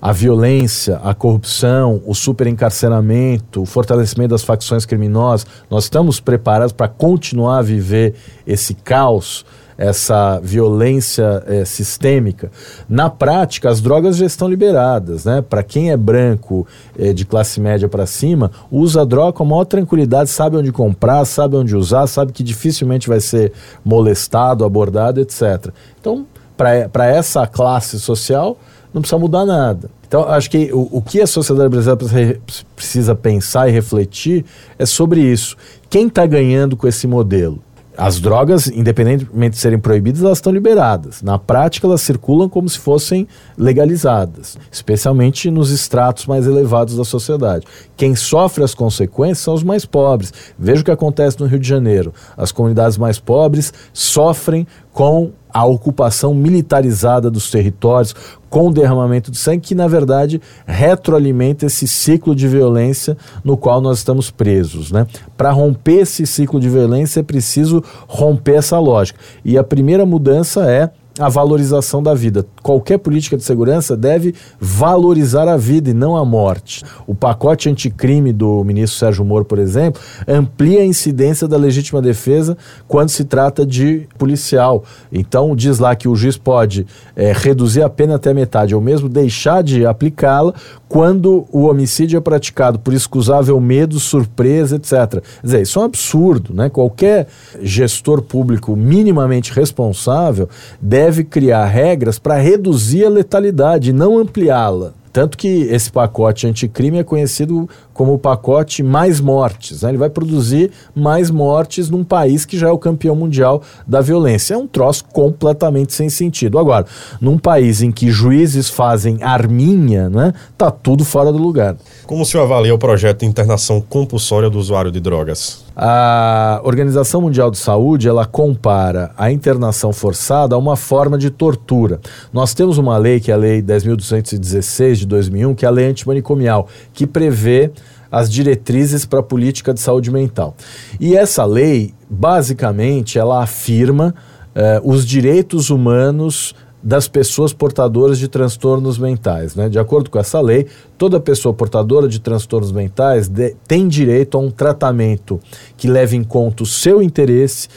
A 0.01 0.11
violência, 0.13 0.97
a 1.03 1.13
corrupção, 1.13 2.01
o 2.05 2.15
superencarceramento, 2.15 3.61
o 3.61 3.65
fortalecimento 3.65 4.29
das 4.29 4.43
facções 4.43 4.85
criminosas, 4.85 5.45
nós 5.69 5.85
estamos 5.85 6.19
preparados 6.19 6.71
para 6.71 6.87
continuar 6.87 7.59
a 7.59 7.61
viver 7.61 8.15
esse 8.47 8.73
caos, 8.73 9.45
essa 9.77 10.39
violência 10.41 11.41
é, 11.47 11.63
sistêmica. 11.63 12.51
Na 12.87 13.09
prática, 13.09 13.69
as 13.69 13.79
drogas 13.79 14.17
já 14.17 14.25
estão 14.25 14.49
liberadas. 14.49 15.23
Né? 15.23 15.41
Para 15.41 15.63
quem 15.63 15.89
é 15.89 15.95
branco, 15.95 16.67
é, 16.97 17.13
de 17.13 17.25
classe 17.25 17.61
média 17.61 17.87
para 17.87 18.05
cima, 18.05 18.51
usa 18.69 19.01
a 19.01 19.05
droga 19.05 19.33
com 19.33 19.43
a 19.43 19.47
maior 19.47 19.63
tranquilidade, 19.63 20.29
sabe 20.29 20.57
onde 20.57 20.71
comprar, 20.71 21.23
sabe 21.23 21.55
onde 21.55 21.77
usar, 21.77 22.07
sabe 22.07 22.33
que 22.33 22.43
dificilmente 22.43 23.07
vai 23.07 23.21
ser 23.21 23.53
molestado, 23.83 24.65
abordado, 24.65 25.21
etc. 25.21 25.71
Então, 25.99 26.25
para 26.57 27.05
essa 27.05 27.47
classe 27.47 28.01
social, 28.01 28.57
não 28.93 29.01
precisa 29.01 29.19
mudar 29.19 29.45
nada. 29.45 29.89
Então, 30.07 30.23
acho 30.23 30.49
que 30.49 30.71
o, 30.73 30.89
o 30.91 31.01
que 31.01 31.21
a 31.21 31.27
sociedade 31.27 31.69
brasileira 31.69 32.39
precisa 32.75 33.13
pensar 33.13 33.69
e 33.69 33.71
refletir 33.71 34.43
é 34.77 34.85
sobre 34.85 35.21
isso. 35.21 35.55
Quem 35.89 36.07
está 36.07 36.25
ganhando 36.25 36.75
com 36.75 36.87
esse 36.87 37.05
modelo? 37.05 37.61
As 38.01 38.17
drogas, 38.17 38.67
independentemente 38.67 39.55
de 39.55 39.61
serem 39.61 39.77
proibidas, 39.77 40.23
elas 40.23 40.37
estão 40.37 40.53
liberadas. 40.53 41.21
Na 41.21 41.37
prática, 41.37 41.85
elas 41.85 41.99
circulam 41.99 42.47
como 42.47 42.69
se 42.69 42.79
fossem 42.79 43.27
legalizadas, 43.57 44.57
especialmente 44.71 45.51
nos 45.51 45.69
estratos 45.69 46.25
mais 46.25 46.47
elevados 46.47 46.95
da 46.95 47.03
sociedade. 47.03 47.65
Quem 47.97 48.15
sofre 48.15 48.63
as 48.63 48.73
consequências 48.73 49.39
são 49.39 49.53
os 49.53 49.63
mais 49.63 49.85
pobres. 49.85 50.31
Veja 50.57 50.81
o 50.81 50.85
que 50.85 50.91
acontece 50.91 51.41
no 51.41 51.45
Rio 51.45 51.59
de 51.59 51.67
Janeiro. 51.67 52.13
As 52.37 52.53
comunidades 52.53 52.97
mais 52.97 53.19
pobres 53.19 53.73
sofrem 53.91 54.65
com 54.99 55.31
a 55.49 55.65
ocupação 55.65 56.33
militarizada 56.33 57.31
dos 57.31 57.49
territórios, 57.49 58.13
com 58.49 58.67
o 58.67 58.73
derramamento 58.73 59.31
de 59.31 59.37
sangue, 59.37 59.61
que 59.61 59.73
na 59.73 59.87
verdade 59.87 60.41
retroalimenta 60.67 61.67
esse 61.67 61.87
ciclo 61.87 62.35
de 62.35 62.49
violência 62.49 63.15
no 63.41 63.55
qual 63.55 63.79
nós 63.79 63.99
estamos 63.99 64.29
presos. 64.29 64.91
Né? 64.91 65.07
Para 65.37 65.51
romper 65.51 66.01
esse 66.01 66.27
ciclo 66.27 66.59
de 66.59 66.67
violência 66.67 67.21
é 67.21 67.23
preciso 67.23 67.81
romper 68.09 68.55
essa 68.55 68.77
lógica. 68.77 69.17
E 69.45 69.57
a 69.57 69.63
primeira 69.63 70.05
mudança 70.05 70.69
é 70.69 70.91
a 71.19 71.27
valorização 71.27 72.01
da 72.01 72.13
vida. 72.13 72.45
Qualquer 72.63 72.97
política 72.97 73.35
de 73.35 73.43
segurança 73.43 73.95
deve 73.95 74.33
valorizar 74.59 75.47
a 75.49 75.57
vida 75.57 75.89
e 75.89 75.93
não 75.93 76.15
a 76.15 76.23
morte. 76.23 76.83
O 77.05 77.13
pacote 77.13 77.69
anticrime 77.69 78.31
do 78.31 78.63
ministro 78.63 78.97
Sérgio 78.97 79.25
Moro, 79.25 79.43
por 79.43 79.59
exemplo, 79.59 80.01
amplia 80.25 80.79
a 80.79 80.85
incidência 80.85 81.47
da 81.47 81.57
legítima 81.57 82.01
defesa 82.01 82.57
quando 82.87 83.09
se 83.09 83.25
trata 83.25 83.65
de 83.65 84.07
policial. 84.17 84.83
Então, 85.11 85.55
diz 85.55 85.77
lá 85.77 85.95
que 85.95 86.07
o 86.07 86.15
juiz 86.15 86.37
pode 86.37 86.87
é, 87.15 87.33
reduzir 87.33 87.81
a 87.81 87.89
pena 87.89 88.15
até 88.15 88.33
metade, 88.33 88.73
ou 88.73 88.79
mesmo 88.79 89.09
deixar 89.09 89.61
de 89.61 89.85
aplicá-la 89.85 90.53
quando 90.89 91.45
o 91.51 91.67
homicídio 91.67 92.17
é 92.17 92.19
praticado 92.19 92.79
por 92.79 92.95
excusável 92.95 93.61
medo, 93.61 93.99
surpresa, 93.99 94.75
etc. 94.75 95.21
Quer 95.21 95.23
dizer, 95.43 95.61
isso 95.61 95.77
é 95.77 95.81
um 95.83 95.85
absurdo, 95.85 96.51
né? 96.51 96.67
Qualquer 96.67 97.27
gestor 97.61 98.23
público 98.23 98.75
minimamente 98.75 99.53
responsável 99.53 100.49
deve 100.81 101.23
criar 101.23 101.65
regras 101.65 102.17
para 102.17 102.37
reduzir 102.37 103.05
a 103.05 103.09
letalidade, 103.09 103.93
não 103.93 104.17
ampliá-la. 104.17 104.93
Tanto 105.13 105.37
que 105.37 105.63
esse 105.63 105.91
pacote 105.91 106.47
anticrime 106.47 106.99
é 106.99 107.03
conhecido 107.03 107.69
como 107.99 108.13
o 108.13 108.17
pacote 108.17 108.81
mais 108.81 109.19
mortes. 109.19 109.81
Né? 109.81 109.89
Ele 109.89 109.97
vai 109.97 110.09
produzir 110.09 110.71
mais 110.95 111.29
mortes 111.29 111.89
num 111.89 112.01
país 112.01 112.45
que 112.45 112.57
já 112.57 112.69
é 112.69 112.71
o 112.71 112.77
campeão 112.77 113.13
mundial 113.13 113.61
da 113.85 113.99
violência. 113.99 114.53
É 114.53 114.57
um 114.57 114.65
troço 114.65 115.03
completamente 115.11 115.91
sem 115.91 116.09
sentido. 116.09 116.57
Agora, 116.57 116.85
num 117.19 117.37
país 117.37 117.81
em 117.81 117.91
que 117.91 118.09
juízes 118.09 118.69
fazem 118.69 119.21
arminha, 119.21 120.09
né, 120.09 120.33
tá 120.57 120.71
tudo 120.71 121.03
fora 121.03 121.29
do 121.29 121.37
lugar. 121.37 121.75
Como 122.05 122.21
o 122.21 122.25
senhor 122.25 122.43
avalia 122.43 122.73
o 122.73 122.79
projeto 122.79 123.19
de 123.19 123.25
internação 123.25 123.81
compulsória 123.81 124.49
do 124.49 124.57
usuário 124.57 124.93
de 124.93 125.01
drogas? 125.01 125.65
A 125.75 126.61
Organização 126.63 127.21
Mundial 127.21 127.51
de 127.51 127.57
Saúde 127.57 128.07
ela 128.07 128.25
compara 128.25 129.11
a 129.17 129.29
internação 129.29 129.91
forçada 129.91 130.55
a 130.55 130.57
uma 130.57 130.75
forma 130.77 131.17
de 131.17 131.29
tortura. 131.29 131.99
Nós 132.31 132.53
temos 132.53 132.77
uma 132.77 132.97
lei, 132.97 133.19
que 133.19 133.29
é 133.31 133.33
a 133.33 133.37
Lei 133.37 133.61
10.216 133.61 134.95
de 134.95 135.05
2001, 135.05 135.55
que 135.55 135.65
é 135.65 135.67
a 135.67 135.71
lei 135.71 135.85
antimanicomial, 135.85 136.67
que 136.93 137.05
prevê 137.05 137.71
as 138.11 138.31
diretrizes 138.31 139.05
para 139.05 139.19
a 139.19 139.23
política 139.23 139.73
de 139.73 139.79
saúde 139.79 140.11
mental. 140.11 140.55
E 140.99 141.15
essa 141.15 141.45
lei, 141.45 141.93
basicamente, 142.09 143.17
ela 143.19 143.43
afirma 143.43 144.13
eh, 144.55 144.81
os 144.83 145.05
direitos 145.05 145.69
humanos 145.69 146.55
das 146.81 147.07
pessoas 147.07 147.51
portadoras 147.51 148.17
de 148.17 148.27
transtornos 148.27 148.97
mentais. 148.97 149.53
Né? 149.53 149.67
De 149.67 149.77
acordo 149.77 150.09
com 150.09 150.17
essa 150.17 150.39
lei, 150.39 150.65
toda 150.97 151.19
pessoa 151.19 151.53
portadora 151.53 152.07
de 152.07 152.19
transtornos 152.19 152.71
mentais 152.71 153.27
de, 153.27 153.55
tem 153.67 153.87
direito 153.87 154.37
a 154.37 154.41
um 154.41 154.49
tratamento 154.49 155.39
que 155.75 155.87
leve 155.87 156.15
em 156.15 156.23
conta 156.23 156.63
o 156.63 156.65
seu 156.65 157.01
interesse, 157.01 157.67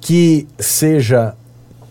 que 0.00 0.46
seja 0.58 1.34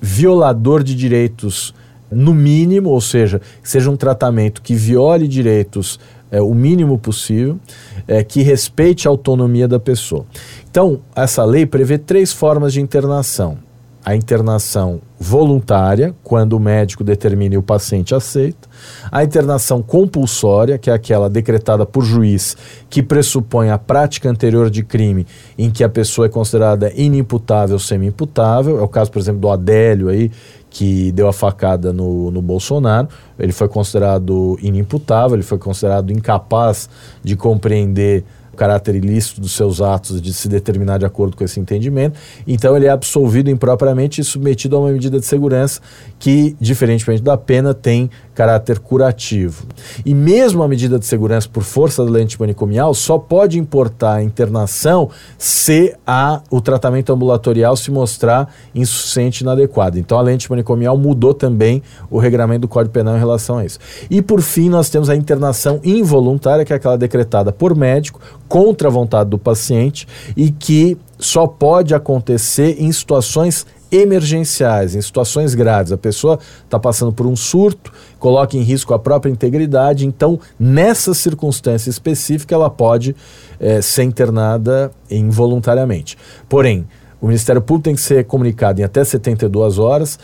violador 0.01 0.81
de 0.83 0.95
direitos 0.95 1.73
no 2.09 2.33
mínimo, 2.33 2.89
ou 2.89 3.01
seja, 3.01 3.41
seja 3.63 3.89
um 3.89 3.95
tratamento 3.95 4.61
que 4.61 4.73
viole 4.73 5.27
direitos 5.27 5.99
é, 6.31 6.41
o 6.41 6.53
mínimo 6.53 6.97
possível, 6.97 7.59
é, 8.07 8.23
que 8.23 8.41
respeite 8.41 9.07
a 9.07 9.11
autonomia 9.11 9.67
da 9.67 9.79
pessoa. 9.79 10.25
Então, 10.69 11.01
essa 11.15 11.43
lei 11.43 11.65
prevê 11.65 11.97
três 11.97 12.31
formas 12.31 12.71
de 12.73 12.79
internação. 12.79 13.57
A 14.03 14.15
internação 14.15 14.99
voluntária, 15.19 16.15
quando 16.23 16.53
o 16.53 16.59
médico 16.59 17.03
determina 17.03 17.53
e 17.53 17.57
o 17.59 17.61
paciente 17.61 18.15
aceita. 18.15 18.67
A 19.11 19.23
internação 19.23 19.83
compulsória, 19.83 20.79
que 20.79 20.89
é 20.89 20.93
aquela 20.93 21.29
decretada 21.29 21.85
por 21.85 22.03
juiz, 22.03 22.57
que 22.89 23.03
pressupõe 23.03 23.69
a 23.69 23.77
prática 23.77 24.27
anterior 24.27 24.71
de 24.71 24.81
crime, 24.81 25.27
em 25.55 25.69
que 25.69 25.83
a 25.83 25.89
pessoa 25.89 26.25
é 26.25 26.29
considerada 26.29 26.91
inimputável 26.95 27.75
ou 27.75 27.79
semi-imputável. 27.79 28.79
É 28.79 28.81
o 28.81 28.87
caso, 28.87 29.11
por 29.11 29.19
exemplo, 29.19 29.41
do 29.41 29.51
Adélio 29.51 30.09
aí, 30.09 30.31
que 30.71 31.11
deu 31.11 31.27
a 31.27 31.33
facada 31.33 31.91
no, 31.91 32.31
no 32.31 32.41
Bolsonaro. 32.41 33.09
Ele 33.37 33.51
foi 33.51 33.67
considerado 33.67 34.57
inimputável, 34.61 35.35
ele 35.35 35.43
foi 35.43 35.59
considerado 35.59 36.11
incapaz 36.11 36.89
de 37.21 37.35
compreender 37.35 38.23
o 38.53 38.57
caráter 38.57 38.95
ilícito 38.95 39.39
dos 39.41 39.53
seus 39.53 39.81
atos 39.81 40.21
de 40.21 40.33
se 40.33 40.47
determinar 40.47 40.97
de 40.97 41.05
acordo 41.05 41.35
com 41.37 41.43
esse 41.43 41.59
entendimento. 41.59 42.19
Então 42.45 42.75
ele 42.75 42.85
é 42.85 42.89
absolvido 42.89 43.49
impropriamente 43.49 44.21
e 44.21 44.23
submetido 44.23 44.75
a 44.75 44.79
uma 44.79 44.91
medida 44.91 45.19
de 45.19 45.25
segurança 45.25 45.81
que, 46.19 46.55
diferentemente 46.59 47.21
da 47.21 47.37
pena, 47.37 47.73
tem 47.73 48.09
caráter 48.33 48.79
curativo. 48.79 49.65
E 50.05 50.13
mesmo 50.13 50.63
a 50.63 50.67
medida 50.67 50.97
de 50.97 51.05
segurança 51.05 51.47
por 51.51 51.63
força 51.63 52.03
da 52.03 52.11
lei 52.11 52.23
antimanicomial 52.23 52.93
só 52.93 53.17
pode 53.17 53.59
importar 53.59 54.15
a 54.15 54.23
internação 54.23 55.09
se 55.37 55.95
a, 56.05 56.41
o 56.49 56.61
tratamento 56.61 57.11
ambulatorial 57.13 57.75
se 57.75 57.91
mostrar 57.91 58.53
insuficiente 58.73 59.41
e 59.41 59.43
inadequado. 59.43 59.97
Então 59.99 60.17
a 60.17 60.21
lei 60.21 60.35
antimanicomial 60.35 60.97
mudou 60.97 61.33
também 61.33 61.81
o 62.09 62.17
regramento 62.17 62.61
do 62.61 62.67
Código 62.67 62.93
Penal 62.93 63.15
em 63.15 63.19
relação 63.19 63.57
a 63.57 63.65
isso. 63.65 63.79
E 64.09 64.21
por 64.21 64.41
fim, 64.41 64.69
nós 64.69 64.89
temos 64.89 65.09
a 65.09 65.15
internação 65.15 65.79
involuntária, 65.83 66.65
que 66.65 66.73
é 66.73 66.75
aquela 66.75 66.97
decretada 66.97 67.51
por 67.51 67.75
médico 67.75 68.19
contra 68.51 68.89
a 68.89 68.91
vontade 68.91 69.29
do 69.29 69.37
paciente 69.37 70.05
e 70.35 70.51
que 70.51 70.97
só 71.17 71.47
pode 71.47 71.95
acontecer 71.95 72.75
em 72.83 72.91
situações 72.91 73.65
emergenciais, 73.89 74.93
em 74.93 75.01
situações 75.01 75.55
graves. 75.55 75.93
A 75.93 75.97
pessoa 75.97 76.37
está 76.65 76.77
passando 76.77 77.13
por 77.13 77.25
um 77.25 77.35
surto, 77.35 77.93
coloca 78.19 78.57
em 78.57 78.61
risco 78.61 78.93
a 78.93 78.99
própria 78.99 79.31
integridade, 79.31 80.05
então, 80.05 80.37
nessa 80.59 81.13
circunstância 81.13 81.89
específica, 81.89 82.53
ela 82.53 82.69
pode 82.69 83.15
é, 83.57 83.81
ser 83.81 84.03
internada 84.03 84.91
involuntariamente. 85.09 86.17
Porém, 86.49 86.85
o 87.21 87.27
Ministério 87.27 87.61
Público 87.61 87.85
tem 87.85 87.95
que 87.95 88.01
ser 88.01 88.25
comunicado 88.25 88.81
em 88.81 88.83
até 88.83 89.01
72 89.01 89.79
horas 89.79 90.19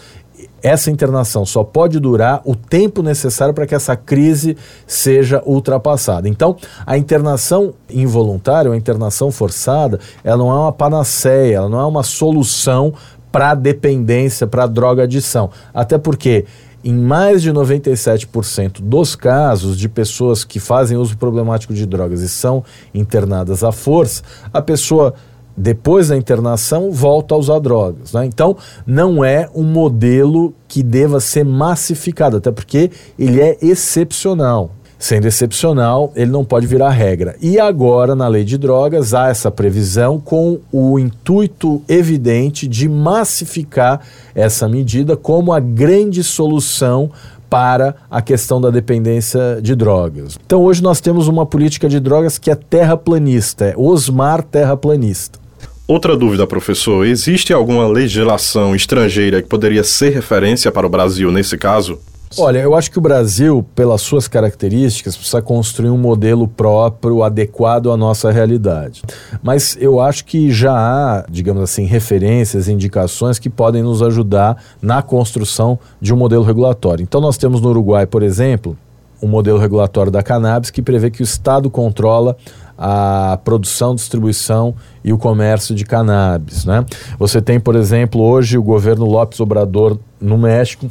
essa 0.61 0.89
internação 0.89 1.45
só 1.45 1.63
pode 1.63 1.99
durar 1.99 2.41
o 2.45 2.55
tempo 2.55 3.01
necessário 3.01 3.53
para 3.53 3.65
que 3.67 3.75
essa 3.75 3.95
crise 3.95 4.57
seja 4.85 5.41
ultrapassada. 5.45 6.27
Então, 6.27 6.55
a 6.85 6.97
internação 6.97 7.73
involuntária, 7.89 8.71
a 8.71 8.77
internação 8.77 9.31
forçada, 9.31 9.99
ela 10.23 10.37
não 10.37 10.51
é 10.51 10.55
uma 10.55 10.71
panaceia, 10.71 11.57
ela 11.57 11.69
não 11.69 11.79
é 11.79 11.85
uma 11.85 12.03
solução 12.03 12.93
para 13.31 13.51
a 13.51 13.55
dependência, 13.55 14.47
para 14.47 14.63
a 14.63 14.67
droga 14.67 15.03
adição. 15.03 15.49
Até 15.73 15.97
porque 15.97 16.45
em 16.83 16.93
mais 16.93 17.41
de 17.41 17.51
97% 17.51 18.79
dos 18.81 19.15
casos 19.15 19.77
de 19.77 19.89
pessoas 19.89 20.43
que 20.43 20.59
fazem 20.59 20.97
uso 20.97 21.17
problemático 21.17 21.73
de 21.73 21.85
drogas 21.85 22.21
e 22.21 22.29
são 22.29 22.63
internadas 22.93 23.63
à 23.63 23.71
força, 23.71 24.23
a 24.53 24.61
pessoa 24.61 25.13
depois 25.57 26.09
da 26.09 26.15
internação, 26.15 26.91
volta 26.91 27.33
a 27.33 27.37
usar 27.37 27.57
drogas. 27.59 28.13
Né? 28.13 28.25
Então, 28.25 28.55
não 28.85 29.25
é 29.25 29.49
um 29.55 29.63
modelo 29.63 30.53
que 30.67 30.83
deva 30.83 31.19
ser 31.19 31.43
massificado, 31.43 32.37
até 32.37 32.51
porque 32.51 32.91
ele 33.17 33.41
é 33.41 33.57
excepcional. 33.61 34.71
Sendo 34.99 35.27
excepcional, 35.27 36.11
ele 36.15 36.31
não 36.31 36.43
pode 36.43 36.65
virar 36.65 36.89
regra. 36.89 37.35
E 37.39 37.59
agora, 37.59 38.15
na 38.15 38.27
lei 38.27 38.43
de 38.43 38.57
drogas, 38.57 39.13
há 39.13 39.29
essa 39.29 39.51
previsão 39.51 40.19
com 40.19 40.59
o 40.71 40.97
intuito 40.97 41.83
evidente 41.87 42.67
de 42.67 42.89
massificar 42.89 44.01
essa 44.33 44.67
medida 44.67 45.15
como 45.15 45.53
a 45.53 45.59
grande 45.59 46.23
solução 46.23 47.11
para 47.47 47.95
a 48.09 48.21
questão 48.21 48.59
da 48.59 48.69
dependência 48.69 49.59
de 49.61 49.75
drogas. 49.75 50.37
Então 50.45 50.63
hoje 50.63 50.81
nós 50.81 50.99
temos 50.99 51.27
uma 51.27 51.45
política 51.45 51.87
de 51.87 51.99
drogas 51.99 52.37
que 52.37 52.51
é 52.51 52.55
terraplanista, 52.55 53.65
é 53.65 53.73
Osmar 53.77 54.43
terraplanista. 54.43 55.46
Outra 55.87 56.17
dúvida, 56.17 56.45
professor: 56.45 57.05
existe 57.05 57.53
alguma 57.53 57.87
legislação 57.87 58.75
estrangeira 58.75 59.41
que 59.41 59.47
poderia 59.47 59.85
ser 59.85 60.09
referência 60.09 60.69
para 60.69 60.85
o 60.85 60.89
Brasil 60.89 61.31
nesse 61.31 61.57
caso? 61.57 61.97
Olha, 62.37 62.59
eu 62.59 62.75
acho 62.75 62.91
que 62.91 62.97
o 62.97 63.01
Brasil, 63.01 63.65
pelas 63.73 64.01
suas 64.01 64.27
características, 64.27 65.15
precisa 65.15 65.41
construir 65.41 65.89
um 65.89 65.97
modelo 65.97 66.45
próprio, 66.45 67.23
adequado 67.23 67.89
à 67.89 67.95
nossa 67.95 68.29
realidade. 68.29 69.01
Mas 69.41 69.77
eu 69.79 70.01
acho 70.01 70.25
que 70.25 70.51
já 70.51 70.73
há, 70.73 71.25
digamos 71.29 71.63
assim, 71.63 71.85
referências, 71.85 72.67
indicações 72.67 73.39
que 73.39 73.49
podem 73.49 73.81
nos 73.81 74.01
ajudar 74.01 74.61
na 74.81 75.01
construção 75.01 75.79
de 76.01 76.13
um 76.13 76.17
modelo 76.17 76.43
regulatório. 76.43 77.01
Então, 77.01 77.21
nós 77.21 77.37
temos 77.37 77.61
no 77.61 77.69
Uruguai, 77.69 78.05
por 78.05 78.21
exemplo, 78.21 78.77
um 79.21 79.27
modelo 79.27 79.57
regulatório 79.57 80.11
da 80.11 80.21
cannabis 80.21 80.69
que 80.69 80.81
prevê 80.81 81.09
que 81.09 81.21
o 81.21 81.23
Estado 81.23 81.69
controla 81.69 82.35
a 82.77 83.39
produção, 83.43 83.95
distribuição 83.95 84.75
e 85.03 85.11
o 85.11 85.17
comércio 85.17 85.73
de 85.73 85.83
cannabis. 85.83 86.65
Né? 86.65 86.85
Você 87.17 87.41
tem, 87.41 87.59
por 87.59 87.75
exemplo, 87.75 88.21
hoje 88.21 88.57
o 88.57 88.63
governo 88.63 89.05
Lopes 89.05 89.39
Obrador 89.39 89.97
no 90.21 90.37
México 90.37 90.89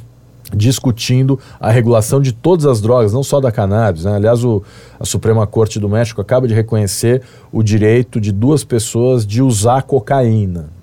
discutindo 0.54 1.38
a 1.58 1.70
regulação 1.70 2.20
de 2.20 2.32
todas 2.32 2.66
as 2.66 2.80
drogas, 2.80 3.12
não 3.12 3.22
só 3.22 3.40
da 3.40 3.50
cannabis. 3.50 4.04
Né? 4.04 4.14
Aliás, 4.14 4.44
o, 4.44 4.62
a 4.98 5.04
Suprema 5.04 5.46
Corte 5.46 5.80
do 5.80 5.88
México 5.88 6.20
acaba 6.20 6.46
de 6.46 6.54
reconhecer 6.54 7.22
o 7.52 7.62
direito 7.62 8.20
de 8.20 8.32
duas 8.32 8.62
pessoas 8.62 9.26
de 9.26 9.42
usar 9.42 9.82
cocaína. 9.82 10.75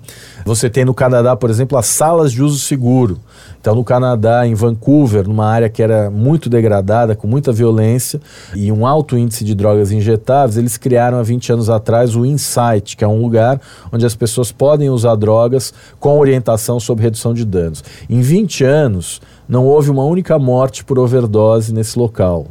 Você 0.44 0.68
tem 0.68 0.84
no 0.84 0.92
Canadá, 0.92 1.34
por 1.34 1.48
exemplo, 1.48 1.78
as 1.78 1.86
salas 1.86 2.30
de 2.30 2.42
uso 2.42 2.58
seguro. 2.58 3.18
Então, 3.58 3.74
no 3.74 3.82
Canadá, 3.82 4.46
em 4.46 4.54
Vancouver, 4.54 5.26
numa 5.26 5.46
área 5.46 5.70
que 5.70 5.82
era 5.82 6.10
muito 6.10 6.50
degradada, 6.50 7.16
com 7.16 7.26
muita 7.26 7.50
violência 7.50 8.20
e 8.54 8.70
um 8.70 8.86
alto 8.86 9.16
índice 9.16 9.42
de 9.42 9.54
drogas 9.54 9.90
injetáveis, 9.90 10.58
eles 10.58 10.76
criaram 10.76 11.18
há 11.18 11.22
20 11.22 11.52
anos 11.52 11.70
atrás 11.70 12.14
o 12.14 12.26
Insight, 12.26 12.94
que 12.94 13.02
é 13.02 13.08
um 13.08 13.22
lugar 13.22 13.58
onde 13.90 14.04
as 14.04 14.14
pessoas 14.14 14.52
podem 14.52 14.90
usar 14.90 15.14
drogas 15.14 15.72
com 15.98 16.18
orientação 16.18 16.78
sobre 16.78 17.04
redução 17.04 17.32
de 17.32 17.46
danos. 17.46 17.82
Em 18.08 18.20
20 18.20 18.64
anos, 18.64 19.22
não 19.48 19.66
houve 19.66 19.90
uma 19.90 20.04
única 20.04 20.38
morte 20.38 20.84
por 20.84 20.98
overdose 20.98 21.72
nesse 21.72 21.98
local, 21.98 22.46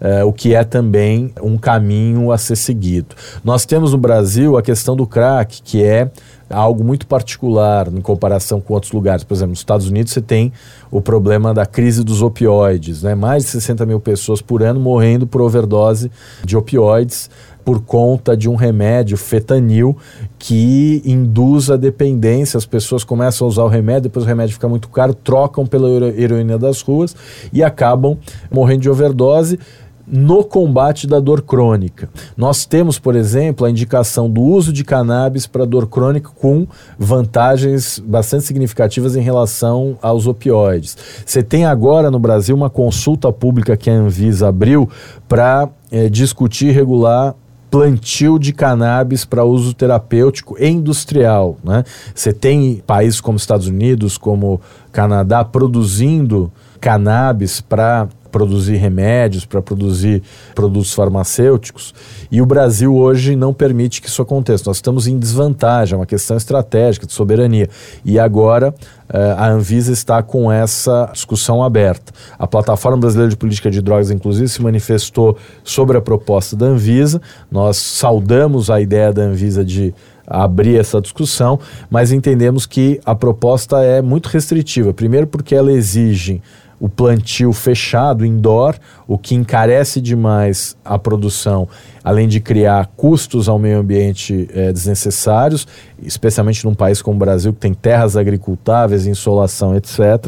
é, 0.00 0.24
o 0.24 0.32
que 0.32 0.54
é 0.54 0.64
também 0.64 1.32
um 1.42 1.56
caminho 1.58 2.30
a 2.30 2.38
ser 2.38 2.56
seguido. 2.56 3.14
Nós 3.44 3.64
temos 3.64 3.92
no 3.92 3.98
Brasil 3.98 4.56
a 4.56 4.62
questão 4.62 4.96
do 4.96 5.06
crack, 5.06 5.60
que 5.62 5.82
é 5.82 6.10
algo 6.48 6.84
muito 6.84 7.06
particular 7.06 7.88
em 7.88 8.00
comparação 8.00 8.60
com 8.60 8.74
outros 8.74 8.92
lugares. 8.92 9.24
Por 9.24 9.34
exemplo, 9.34 9.50
nos 9.50 9.58
Estados 9.58 9.88
Unidos 9.88 10.12
você 10.12 10.20
tem 10.20 10.52
o 10.90 11.00
problema 11.00 11.52
da 11.52 11.66
crise 11.66 12.04
dos 12.04 12.22
opioides, 12.22 13.02
né? 13.02 13.14
mais 13.14 13.44
de 13.44 13.50
60 13.50 13.84
mil 13.84 13.98
pessoas 13.98 14.40
por 14.40 14.62
ano 14.62 14.78
morrendo 14.78 15.26
por 15.26 15.40
overdose 15.40 16.10
de 16.44 16.56
opioides 16.56 17.28
por 17.66 17.80
conta 17.80 18.36
de 18.36 18.48
um 18.48 18.54
remédio, 18.54 19.16
fetanil, 19.16 19.96
que 20.38 21.02
induz 21.04 21.68
a 21.68 21.76
dependência. 21.76 22.56
As 22.56 22.64
pessoas 22.64 23.02
começam 23.02 23.44
a 23.44 23.50
usar 23.50 23.64
o 23.64 23.68
remédio, 23.68 24.02
depois 24.02 24.24
o 24.24 24.28
remédio 24.28 24.54
fica 24.54 24.68
muito 24.68 24.88
caro, 24.88 25.12
trocam 25.12 25.66
pela 25.66 25.88
heroína 26.16 26.56
das 26.56 26.80
ruas 26.80 27.16
e 27.52 27.64
acabam 27.64 28.16
morrendo 28.52 28.82
de 28.82 28.88
overdose 28.88 29.58
no 30.06 30.44
combate 30.44 31.08
da 31.08 31.18
dor 31.18 31.42
crônica. 31.42 32.08
Nós 32.36 32.64
temos, 32.64 33.00
por 33.00 33.16
exemplo, 33.16 33.66
a 33.66 33.70
indicação 33.70 34.30
do 34.30 34.40
uso 34.40 34.72
de 34.72 34.84
cannabis 34.84 35.48
para 35.48 35.64
dor 35.64 35.88
crônica 35.88 36.30
com 36.36 36.68
vantagens 36.96 37.98
bastante 37.98 38.44
significativas 38.44 39.16
em 39.16 39.20
relação 39.22 39.98
aos 40.00 40.28
opioides. 40.28 40.96
Você 41.26 41.42
tem 41.42 41.64
agora 41.64 42.12
no 42.12 42.20
Brasil 42.20 42.54
uma 42.54 42.70
consulta 42.70 43.32
pública 43.32 43.76
que 43.76 43.90
a 43.90 43.94
Anvisa 43.94 44.46
abriu 44.46 44.88
para 45.28 45.68
é, 45.90 46.08
discutir 46.08 46.68
e 46.68 46.70
regular 46.70 47.34
plantio 47.70 48.38
de 48.38 48.52
cannabis 48.52 49.24
para 49.24 49.44
uso 49.44 49.74
terapêutico 49.74 50.56
e 50.58 50.68
industrial. 50.68 51.56
Né? 51.62 51.84
Você 52.14 52.32
tem 52.32 52.82
países 52.86 53.20
como 53.20 53.36
Estados 53.36 53.66
Unidos, 53.66 54.16
como 54.16 54.60
Canadá, 54.92 55.44
produzindo 55.44 56.52
cannabis 56.80 57.60
para 57.60 58.08
produzir 58.36 58.76
remédios, 58.76 59.46
para 59.46 59.62
produzir 59.62 60.22
produtos 60.54 60.92
farmacêuticos, 60.92 61.94
e 62.30 62.42
o 62.42 62.44
Brasil 62.44 62.94
hoje 62.94 63.34
não 63.34 63.54
permite 63.54 64.02
que 64.02 64.08
isso 64.08 64.20
aconteça. 64.20 64.64
Nós 64.66 64.76
estamos 64.76 65.06
em 65.06 65.18
desvantagem, 65.18 65.94
é 65.94 65.96
uma 65.96 66.04
questão 66.04 66.36
estratégica 66.36 67.06
de 67.06 67.14
soberania. 67.14 67.66
E 68.04 68.18
agora 68.18 68.74
eh, 69.08 69.34
a 69.38 69.48
Anvisa 69.48 69.90
está 69.90 70.22
com 70.22 70.52
essa 70.52 71.08
discussão 71.14 71.62
aberta. 71.62 72.12
A 72.38 72.46
Plataforma 72.46 72.98
Brasileira 72.98 73.30
de 73.30 73.36
Política 73.38 73.70
de 73.70 73.80
Drogas, 73.80 74.10
inclusive, 74.10 74.48
se 74.48 74.60
manifestou 74.60 75.38
sobre 75.64 75.96
a 75.96 76.00
proposta 76.02 76.54
da 76.54 76.66
Anvisa. 76.66 77.22
Nós 77.50 77.78
saudamos 77.78 78.68
a 78.68 78.82
ideia 78.82 79.14
da 79.14 79.22
Anvisa 79.22 79.64
de 79.64 79.94
abrir 80.26 80.76
essa 80.76 81.00
discussão, 81.00 81.58
mas 81.88 82.12
entendemos 82.12 82.66
que 82.66 83.00
a 83.02 83.14
proposta 83.14 83.82
é 83.82 84.02
muito 84.02 84.26
restritiva. 84.26 84.92
Primeiro, 84.92 85.26
porque 85.26 85.54
ela 85.54 85.72
exige 85.72 86.42
o 86.78 86.88
plantio 86.88 87.52
fechado, 87.52 88.24
indoor, 88.24 88.76
o 89.06 89.16
que 89.16 89.34
encarece 89.34 90.00
demais 90.00 90.76
a 90.84 90.98
produção, 90.98 91.68
além 92.04 92.28
de 92.28 92.40
criar 92.40 92.90
custos 92.96 93.48
ao 93.48 93.58
meio 93.58 93.78
ambiente 93.78 94.48
é, 94.52 94.72
desnecessários, 94.72 95.66
especialmente 96.02 96.64
num 96.64 96.74
país 96.74 97.00
como 97.00 97.16
o 97.16 97.18
Brasil, 97.18 97.52
que 97.52 97.60
tem 97.60 97.72
terras 97.72 98.16
agricultáveis, 98.16 99.06
insolação, 99.06 99.74
etc. 99.74 100.26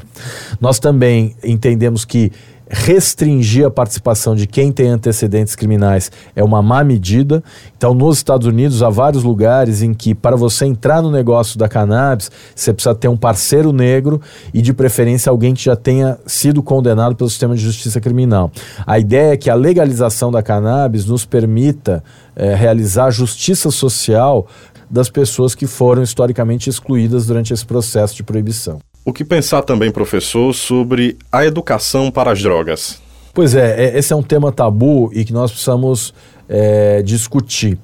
Nós 0.60 0.78
também 0.78 1.36
entendemos 1.44 2.04
que 2.04 2.32
restringir 2.70 3.66
a 3.66 3.70
participação 3.70 4.34
de 4.34 4.46
quem 4.46 4.70
tem 4.70 4.88
antecedentes 4.88 5.56
criminais 5.56 6.10
é 6.36 6.44
uma 6.44 6.62
má 6.62 6.84
medida. 6.84 7.42
Então, 7.76 7.94
nos 7.94 8.18
Estados 8.18 8.46
Unidos, 8.46 8.82
há 8.82 8.90
vários 8.90 9.22
lugares 9.22 9.82
em 9.82 9.94
que, 9.94 10.14
para 10.14 10.36
você 10.36 10.66
entrar 10.66 11.00
no 11.02 11.10
negócio 11.10 11.58
da 11.58 11.68
cannabis, 11.68 12.30
você 12.54 12.72
precisa 12.72 12.94
ter 12.94 13.08
um 13.08 13.16
parceiro 13.16 13.72
negro 13.72 14.20
e, 14.52 14.60
de 14.60 14.72
preferência, 14.72 15.30
alguém 15.30 15.54
que 15.54 15.64
já 15.64 15.76
tenha 15.76 16.18
sido 16.26 16.62
condenado 16.62 17.16
pelo 17.16 17.30
sistema 17.30 17.54
de 17.54 17.62
justiça 17.62 18.00
criminal. 18.00 18.50
A 18.86 18.98
ideia 18.98 19.32
é 19.32 19.36
que 19.36 19.48
a 19.50 19.54
legalização 19.54 20.30
da 20.30 20.42
cannabis 20.42 21.06
nos 21.06 21.24
permita 21.24 22.02
é, 22.36 22.54
realizar 22.54 23.10
justiça 23.10 23.70
social 23.70 24.46
das 24.90 25.10
pessoas 25.10 25.54
que 25.54 25.66
foram 25.66 26.02
historicamente 26.02 26.70
excluídas 26.70 27.26
durante 27.26 27.52
esse 27.52 27.64
processo 27.64 28.14
de 28.14 28.22
proibição. 28.22 28.78
O 29.08 29.12
que 29.12 29.24
pensar 29.24 29.62
também, 29.62 29.90
professor, 29.90 30.54
sobre 30.54 31.16
a 31.32 31.42
educação 31.42 32.10
para 32.10 32.30
as 32.30 32.42
drogas? 32.42 33.00
Pois 33.32 33.54
é, 33.54 33.86
é 33.86 33.98
esse 33.98 34.12
é 34.12 34.16
um 34.16 34.22
tema 34.22 34.52
tabu 34.52 35.10
e 35.14 35.24
que 35.24 35.32
nós 35.32 35.50
precisamos 35.50 36.12
é, 36.46 37.00
discutir. 37.00 37.78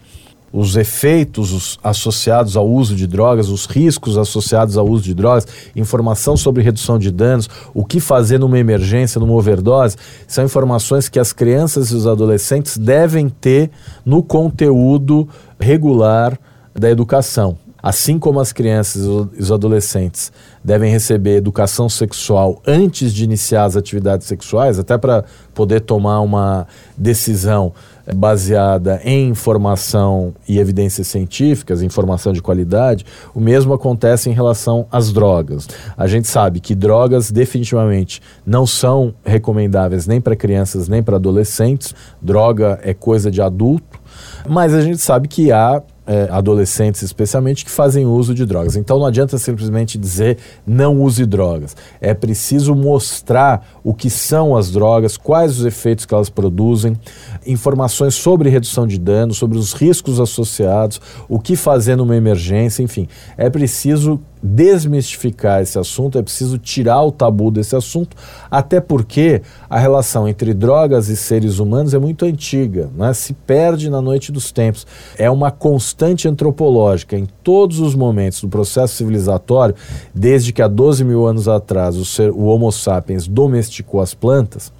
Os 0.52 0.76
efeitos 0.76 1.78
associados 1.82 2.58
ao 2.58 2.68
uso 2.68 2.94
de 2.94 3.06
drogas, 3.06 3.48
os 3.48 3.64
riscos 3.64 4.18
associados 4.18 4.76
ao 4.76 4.86
uso 4.86 5.04
de 5.04 5.14
drogas, 5.14 5.46
informação 5.74 6.36
sobre 6.36 6.62
redução 6.62 6.98
de 6.98 7.10
danos, 7.10 7.48
o 7.72 7.86
que 7.86 8.00
fazer 8.00 8.36
numa 8.36 8.58
emergência, 8.58 9.18
numa 9.18 9.32
overdose, 9.32 9.96
são 10.28 10.44
informações 10.44 11.08
que 11.08 11.18
as 11.18 11.32
crianças 11.32 11.88
e 11.88 11.94
os 11.94 12.06
adolescentes 12.06 12.76
devem 12.76 13.30
ter 13.30 13.70
no 14.04 14.22
conteúdo 14.22 15.26
regular 15.58 16.38
da 16.74 16.90
educação. 16.90 17.63
Assim 17.84 18.18
como 18.18 18.40
as 18.40 18.50
crianças 18.50 19.04
e 19.04 19.42
os 19.42 19.52
adolescentes 19.52 20.32
devem 20.64 20.90
receber 20.90 21.36
educação 21.36 21.86
sexual 21.86 22.62
antes 22.66 23.12
de 23.12 23.24
iniciar 23.24 23.64
as 23.64 23.76
atividades 23.76 24.26
sexuais, 24.26 24.78
até 24.78 24.96
para 24.96 25.22
poder 25.52 25.80
tomar 25.80 26.20
uma 26.20 26.66
decisão 26.96 27.74
eh, 28.06 28.14
baseada 28.14 29.02
em 29.04 29.28
informação 29.28 30.32
e 30.48 30.58
evidências 30.58 31.08
científicas, 31.08 31.82
informação 31.82 32.32
de 32.32 32.40
qualidade, 32.40 33.04
o 33.34 33.40
mesmo 33.40 33.74
acontece 33.74 34.30
em 34.30 34.32
relação 34.32 34.86
às 34.90 35.12
drogas. 35.12 35.68
A 35.94 36.06
gente 36.06 36.26
sabe 36.26 36.60
que 36.60 36.74
drogas 36.74 37.30
definitivamente 37.30 38.22
não 38.46 38.66
são 38.66 39.12
recomendáveis 39.22 40.06
nem 40.06 40.22
para 40.22 40.34
crianças 40.34 40.88
nem 40.88 41.02
para 41.02 41.16
adolescentes, 41.16 41.94
droga 42.22 42.80
é 42.82 42.94
coisa 42.94 43.30
de 43.30 43.42
adulto, 43.42 44.00
mas 44.48 44.72
a 44.72 44.80
gente 44.80 45.02
sabe 45.02 45.28
que 45.28 45.52
há 45.52 45.82
é, 46.06 46.28
adolescentes 46.30 47.02
especialmente 47.02 47.64
que 47.64 47.70
fazem 47.70 48.06
uso 48.06 48.34
de 48.34 48.44
drogas. 48.44 48.76
Então 48.76 48.98
não 48.98 49.06
adianta 49.06 49.38
simplesmente 49.38 49.96
dizer 49.98 50.38
não 50.66 51.00
use 51.00 51.24
drogas. 51.24 51.76
É 52.00 52.12
preciso 52.12 52.74
mostrar 52.74 53.66
o 53.82 53.94
que 53.94 54.10
são 54.10 54.56
as 54.56 54.70
drogas, 54.70 55.16
quais 55.16 55.58
os 55.58 55.64
efeitos 55.64 56.04
que 56.04 56.14
elas 56.14 56.28
produzem, 56.28 56.98
informações 57.46 58.14
sobre 58.14 58.48
redução 58.48 58.86
de 58.86 58.98
danos, 58.98 59.38
sobre 59.38 59.58
os 59.58 59.72
riscos 59.72 60.20
associados, 60.20 61.00
o 61.28 61.38
que 61.38 61.56
fazer 61.56 61.96
numa 61.96 62.16
emergência, 62.16 62.82
enfim. 62.82 63.08
É 63.36 63.48
preciso 63.48 64.20
desmistificar 64.46 65.62
esse 65.62 65.78
assunto, 65.78 66.18
é 66.18 66.22
preciso 66.22 66.58
tirar 66.58 67.02
o 67.02 67.10
tabu 67.10 67.50
desse 67.50 67.74
assunto, 67.74 68.14
até 68.50 68.78
porque 68.78 69.40
a 69.70 69.78
relação 69.78 70.28
entre 70.28 70.52
drogas 70.52 71.08
e 71.08 71.16
seres 71.16 71.58
humanos 71.58 71.94
é 71.94 71.98
muito 71.98 72.26
antiga, 72.26 72.90
né? 72.94 73.14
se 73.14 73.32
perde 73.32 73.88
na 73.88 74.02
noite 74.02 74.30
dos 74.30 74.52
tempos. 74.52 74.86
É 75.16 75.30
uma 75.30 75.50
constante 75.50 76.28
antropológica 76.28 77.16
em 77.16 77.26
todos 77.42 77.80
os 77.80 77.94
momentos 77.94 78.42
do 78.42 78.48
processo 78.48 78.96
civilizatório, 78.96 79.74
desde 80.14 80.52
que 80.52 80.60
há 80.60 80.68
12 80.68 81.04
mil 81.04 81.26
anos 81.26 81.48
atrás 81.48 81.96
o, 81.96 82.04
ser, 82.04 82.30
o 82.30 82.44
Homo 82.44 82.70
sapiens 82.70 83.26
domesticou 83.26 84.02
as 84.02 84.12
plantas, 84.12 84.70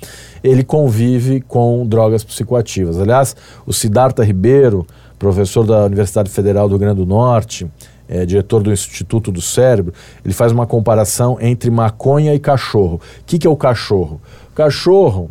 ele 0.42 0.62
convive 0.62 1.40
com 1.40 1.86
drogas 1.86 2.22
psicoativas. 2.22 3.00
Aliás, 3.00 3.34
o 3.64 3.72
Siddhartha 3.72 4.22
Ribeiro, 4.22 4.86
professor 5.18 5.64
da 5.64 5.86
Universidade 5.86 6.28
Federal 6.28 6.68
do 6.68 6.72
Rio 6.72 6.80
Grande 6.80 6.96
do 6.96 7.06
Norte, 7.06 7.66
é, 8.08 8.26
diretor 8.26 8.62
do 8.62 8.72
Instituto 8.72 9.32
do 9.32 9.40
Cérebro, 9.40 9.92
ele 10.24 10.34
faz 10.34 10.52
uma 10.52 10.66
comparação 10.66 11.38
entre 11.40 11.70
maconha 11.70 12.34
e 12.34 12.38
cachorro. 12.38 13.00
O 13.20 13.24
que, 13.24 13.38
que 13.38 13.46
é 13.46 13.50
o 13.50 13.56
cachorro? 13.56 14.20
O 14.50 14.54
cachorro 14.54 15.30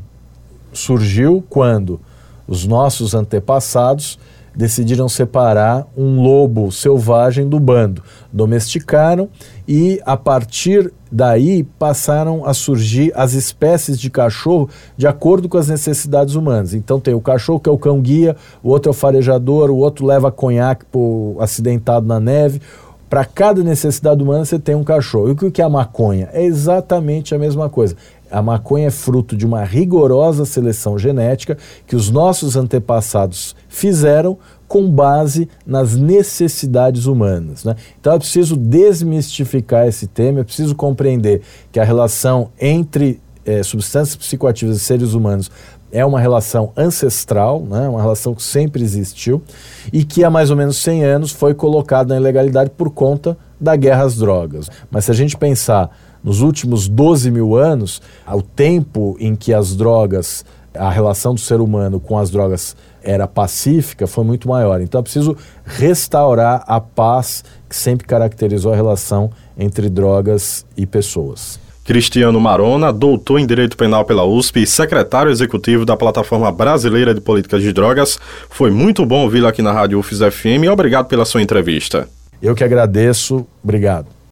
surgiu 0.72 1.44
quando 1.50 2.00
os 2.48 2.66
nossos 2.66 3.14
antepassados 3.14 4.20
decidiram 4.56 5.10
separar 5.10 5.88
um 5.98 6.22
lobo 6.22 6.72
selvagem 6.72 7.48
do 7.48 7.60
bando, 7.60 8.04
domesticaram 8.32 9.30
e 9.68 10.00
a 10.06 10.16
partir 10.16 10.94
daí 11.12 11.64
passaram 11.64 12.46
a 12.46 12.54
surgir 12.54 13.12
as 13.16 13.34
espécies 13.34 14.00
de 14.00 14.10
cachorro 14.10 14.70
de 14.98 15.08
acordo 15.08 15.48
com 15.48 15.58
as 15.58 15.68
necessidades 15.68 16.36
humanas. 16.36 16.74
Então 16.74 17.00
tem 17.00 17.14
o 17.14 17.22
cachorro 17.22 17.60
que 17.60 17.70
é 17.70 17.72
o 17.72 17.78
cão 17.78 18.02
guia, 18.02 18.36
o 18.62 18.70
outro 18.70 18.90
é 18.90 18.92
o 18.92 18.94
farejador, 18.94 19.70
o 19.70 19.78
outro 19.78 20.06
leva 20.06 20.32
conhaque 20.32 20.86
por 20.86 21.38
acidentado 21.40 22.06
na 22.06 22.20
neve. 22.20 22.62
Para 23.10 23.26
cada 23.26 23.64
necessidade 23.64 24.24
humana 24.24 24.44
você 24.44 24.58
tem 24.58 24.74
um 24.74 24.84
cachorro. 24.84 25.30
E 25.30 25.32
o 25.32 25.52
que 25.52 25.62
é 25.62 25.66
a 25.66 25.70
maconha? 25.70 26.30
É 26.34 26.44
exatamente 26.44 27.36
a 27.36 27.38
mesma 27.38 27.70
coisa. 27.70 27.96
A 28.34 28.42
maconha 28.42 28.88
é 28.88 28.92
fruto 28.92 29.38
de 29.38 29.46
uma 29.46 29.64
rigorosa 29.64 30.44
seleção 30.44 30.98
genética 30.98 31.58
que 31.86 31.96
os 31.96 32.10
nossos 32.10 32.56
antepassados 32.56 33.56
fizeram 33.70 34.38
com 34.68 34.90
base 34.90 35.48
nas 35.66 35.96
necessidades 35.96 37.06
humanas. 37.06 37.64
Né? 37.64 37.76
Então 38.00 38.14
é 38.14 38.18
preciso 38.18 38.58
desmistificar 38.58 39.88
esse 39.88 40.08
tema, 40.08 40.40
é 40.40 40.44
preciso 40.44 40.74
compreender 40.74 41.42
que 41.72 41.80
a 41.80 41.84
relação 41.84 42.50
entre 42.60 43.22
é, 43.46 43.62
substâncias 43.62 44.16
psicoativas 44.16 44.78
e 44.78 44.80
seres 44.80 45.14
humanos 45.14 45.52
é 45.92 46.04
uma 46.04 46.20
relação 46.20 46.72
ancestral, 46.76 47.62
né, 47.62 47.88
uma 47.88 48.02
relação 48.02 48.34
que 48.34 48.42
sempre 48.42 48.82
existiu 48.82 49.44
e 49.92 50.04
que 50.04 50.24
há 50.24 50.30
mais 50.30 50.50
ou 50.50 50.58
menos 50.58 50.78
100 50.78 51.04
anos 51.06 51.32
foi 51.32 51.54
colocada 51.54 52.16
na 52.16 52.20
ilegalidade 52.20 52.72
por 52.72 52.90
conta 52.90 53.38
da 53.62 53.76
guerra 53.76 54.04
às 54.04 54.18
drogas. 54.18 54.72
Mas 54.90 55.06
se 55.06 55.12
a 55.12 55.14
gente 55.14 55.38
pensar 55.38 55.96
nos 56.24 56.42
últimos 56.42 56.88
12 56.88 57.30
mil 57.30 57.56
anos, 57.56 58.02
o 58.28 58.42
tempo 58.42 59.18
em 59.20 59.36
que 59.36 59.54
as 59.54 59.76
drogas, 59.76 60.46
a 60.74 60.90
relação 60.90 61.34
do 61.34 61.40
ser 61.40 61.60
humano 61.60 62.00
com 62.00 62.18
as 62.18 62.32
drogas 62.32 62.76
era 63.04 63.28
pacífica 63.28 64.08
foi 64.08 64.24
muito 64.24 64.48
maior. 64.48 64.80
Então 64.82 65.00
é 65.00 65.04
preciso 65.04 65.36
restaurar 65.66 66.64
a 66.66 66.80
paz 66.80 67.44
que 67.68 67.76
sempre 67.76 68.08
caracterizou 68.08 68.72
a 68.72 68.76
relação 68.76 69.30
entre 69.58 69.90
drogas 69.90 70.66
e 70.78 70.86
pessoas. 70.86 71.60
Cristiano 71.84 72.40
Marona, 72.40 72.94
doutor 72.94 73.40
em 73.40 73.46
Direito 73.46 73.76
Penal 73.76 74.06
pela 74.06 74.24
USP 74.24 74.64
e 74.64 74.68
secretário 74.68 75.30
executivo 75.30 75.86
da 75.86 75.98
Plataforma 75.98 76.50
Brasileira 76.50 77.14
de 77.14 77.20
Políticas 77.20 77.62
de 77.62 77.74
Drogas. 77.74 78.18
Foi 78.50 78.72
muito 78.72 79.06
bom 79.06 79.24
ouvi-lo 79.24 79.48
aqui 79.48 79.62
na 79.62 79.74
Rádio 79.74 80.00
UFIS 80.00 80.20
FM 80.20 80.64
e 80.64 80.70
obrigado 80.70 81.08
pela 81.08 81.26
sua 81.26 81.42
entrevista. 81.42 82.08
Eu 82.42 82.56
que 82.56 82.64
agradeço. 82.64 83.46
Obrigado. 83.62 84.23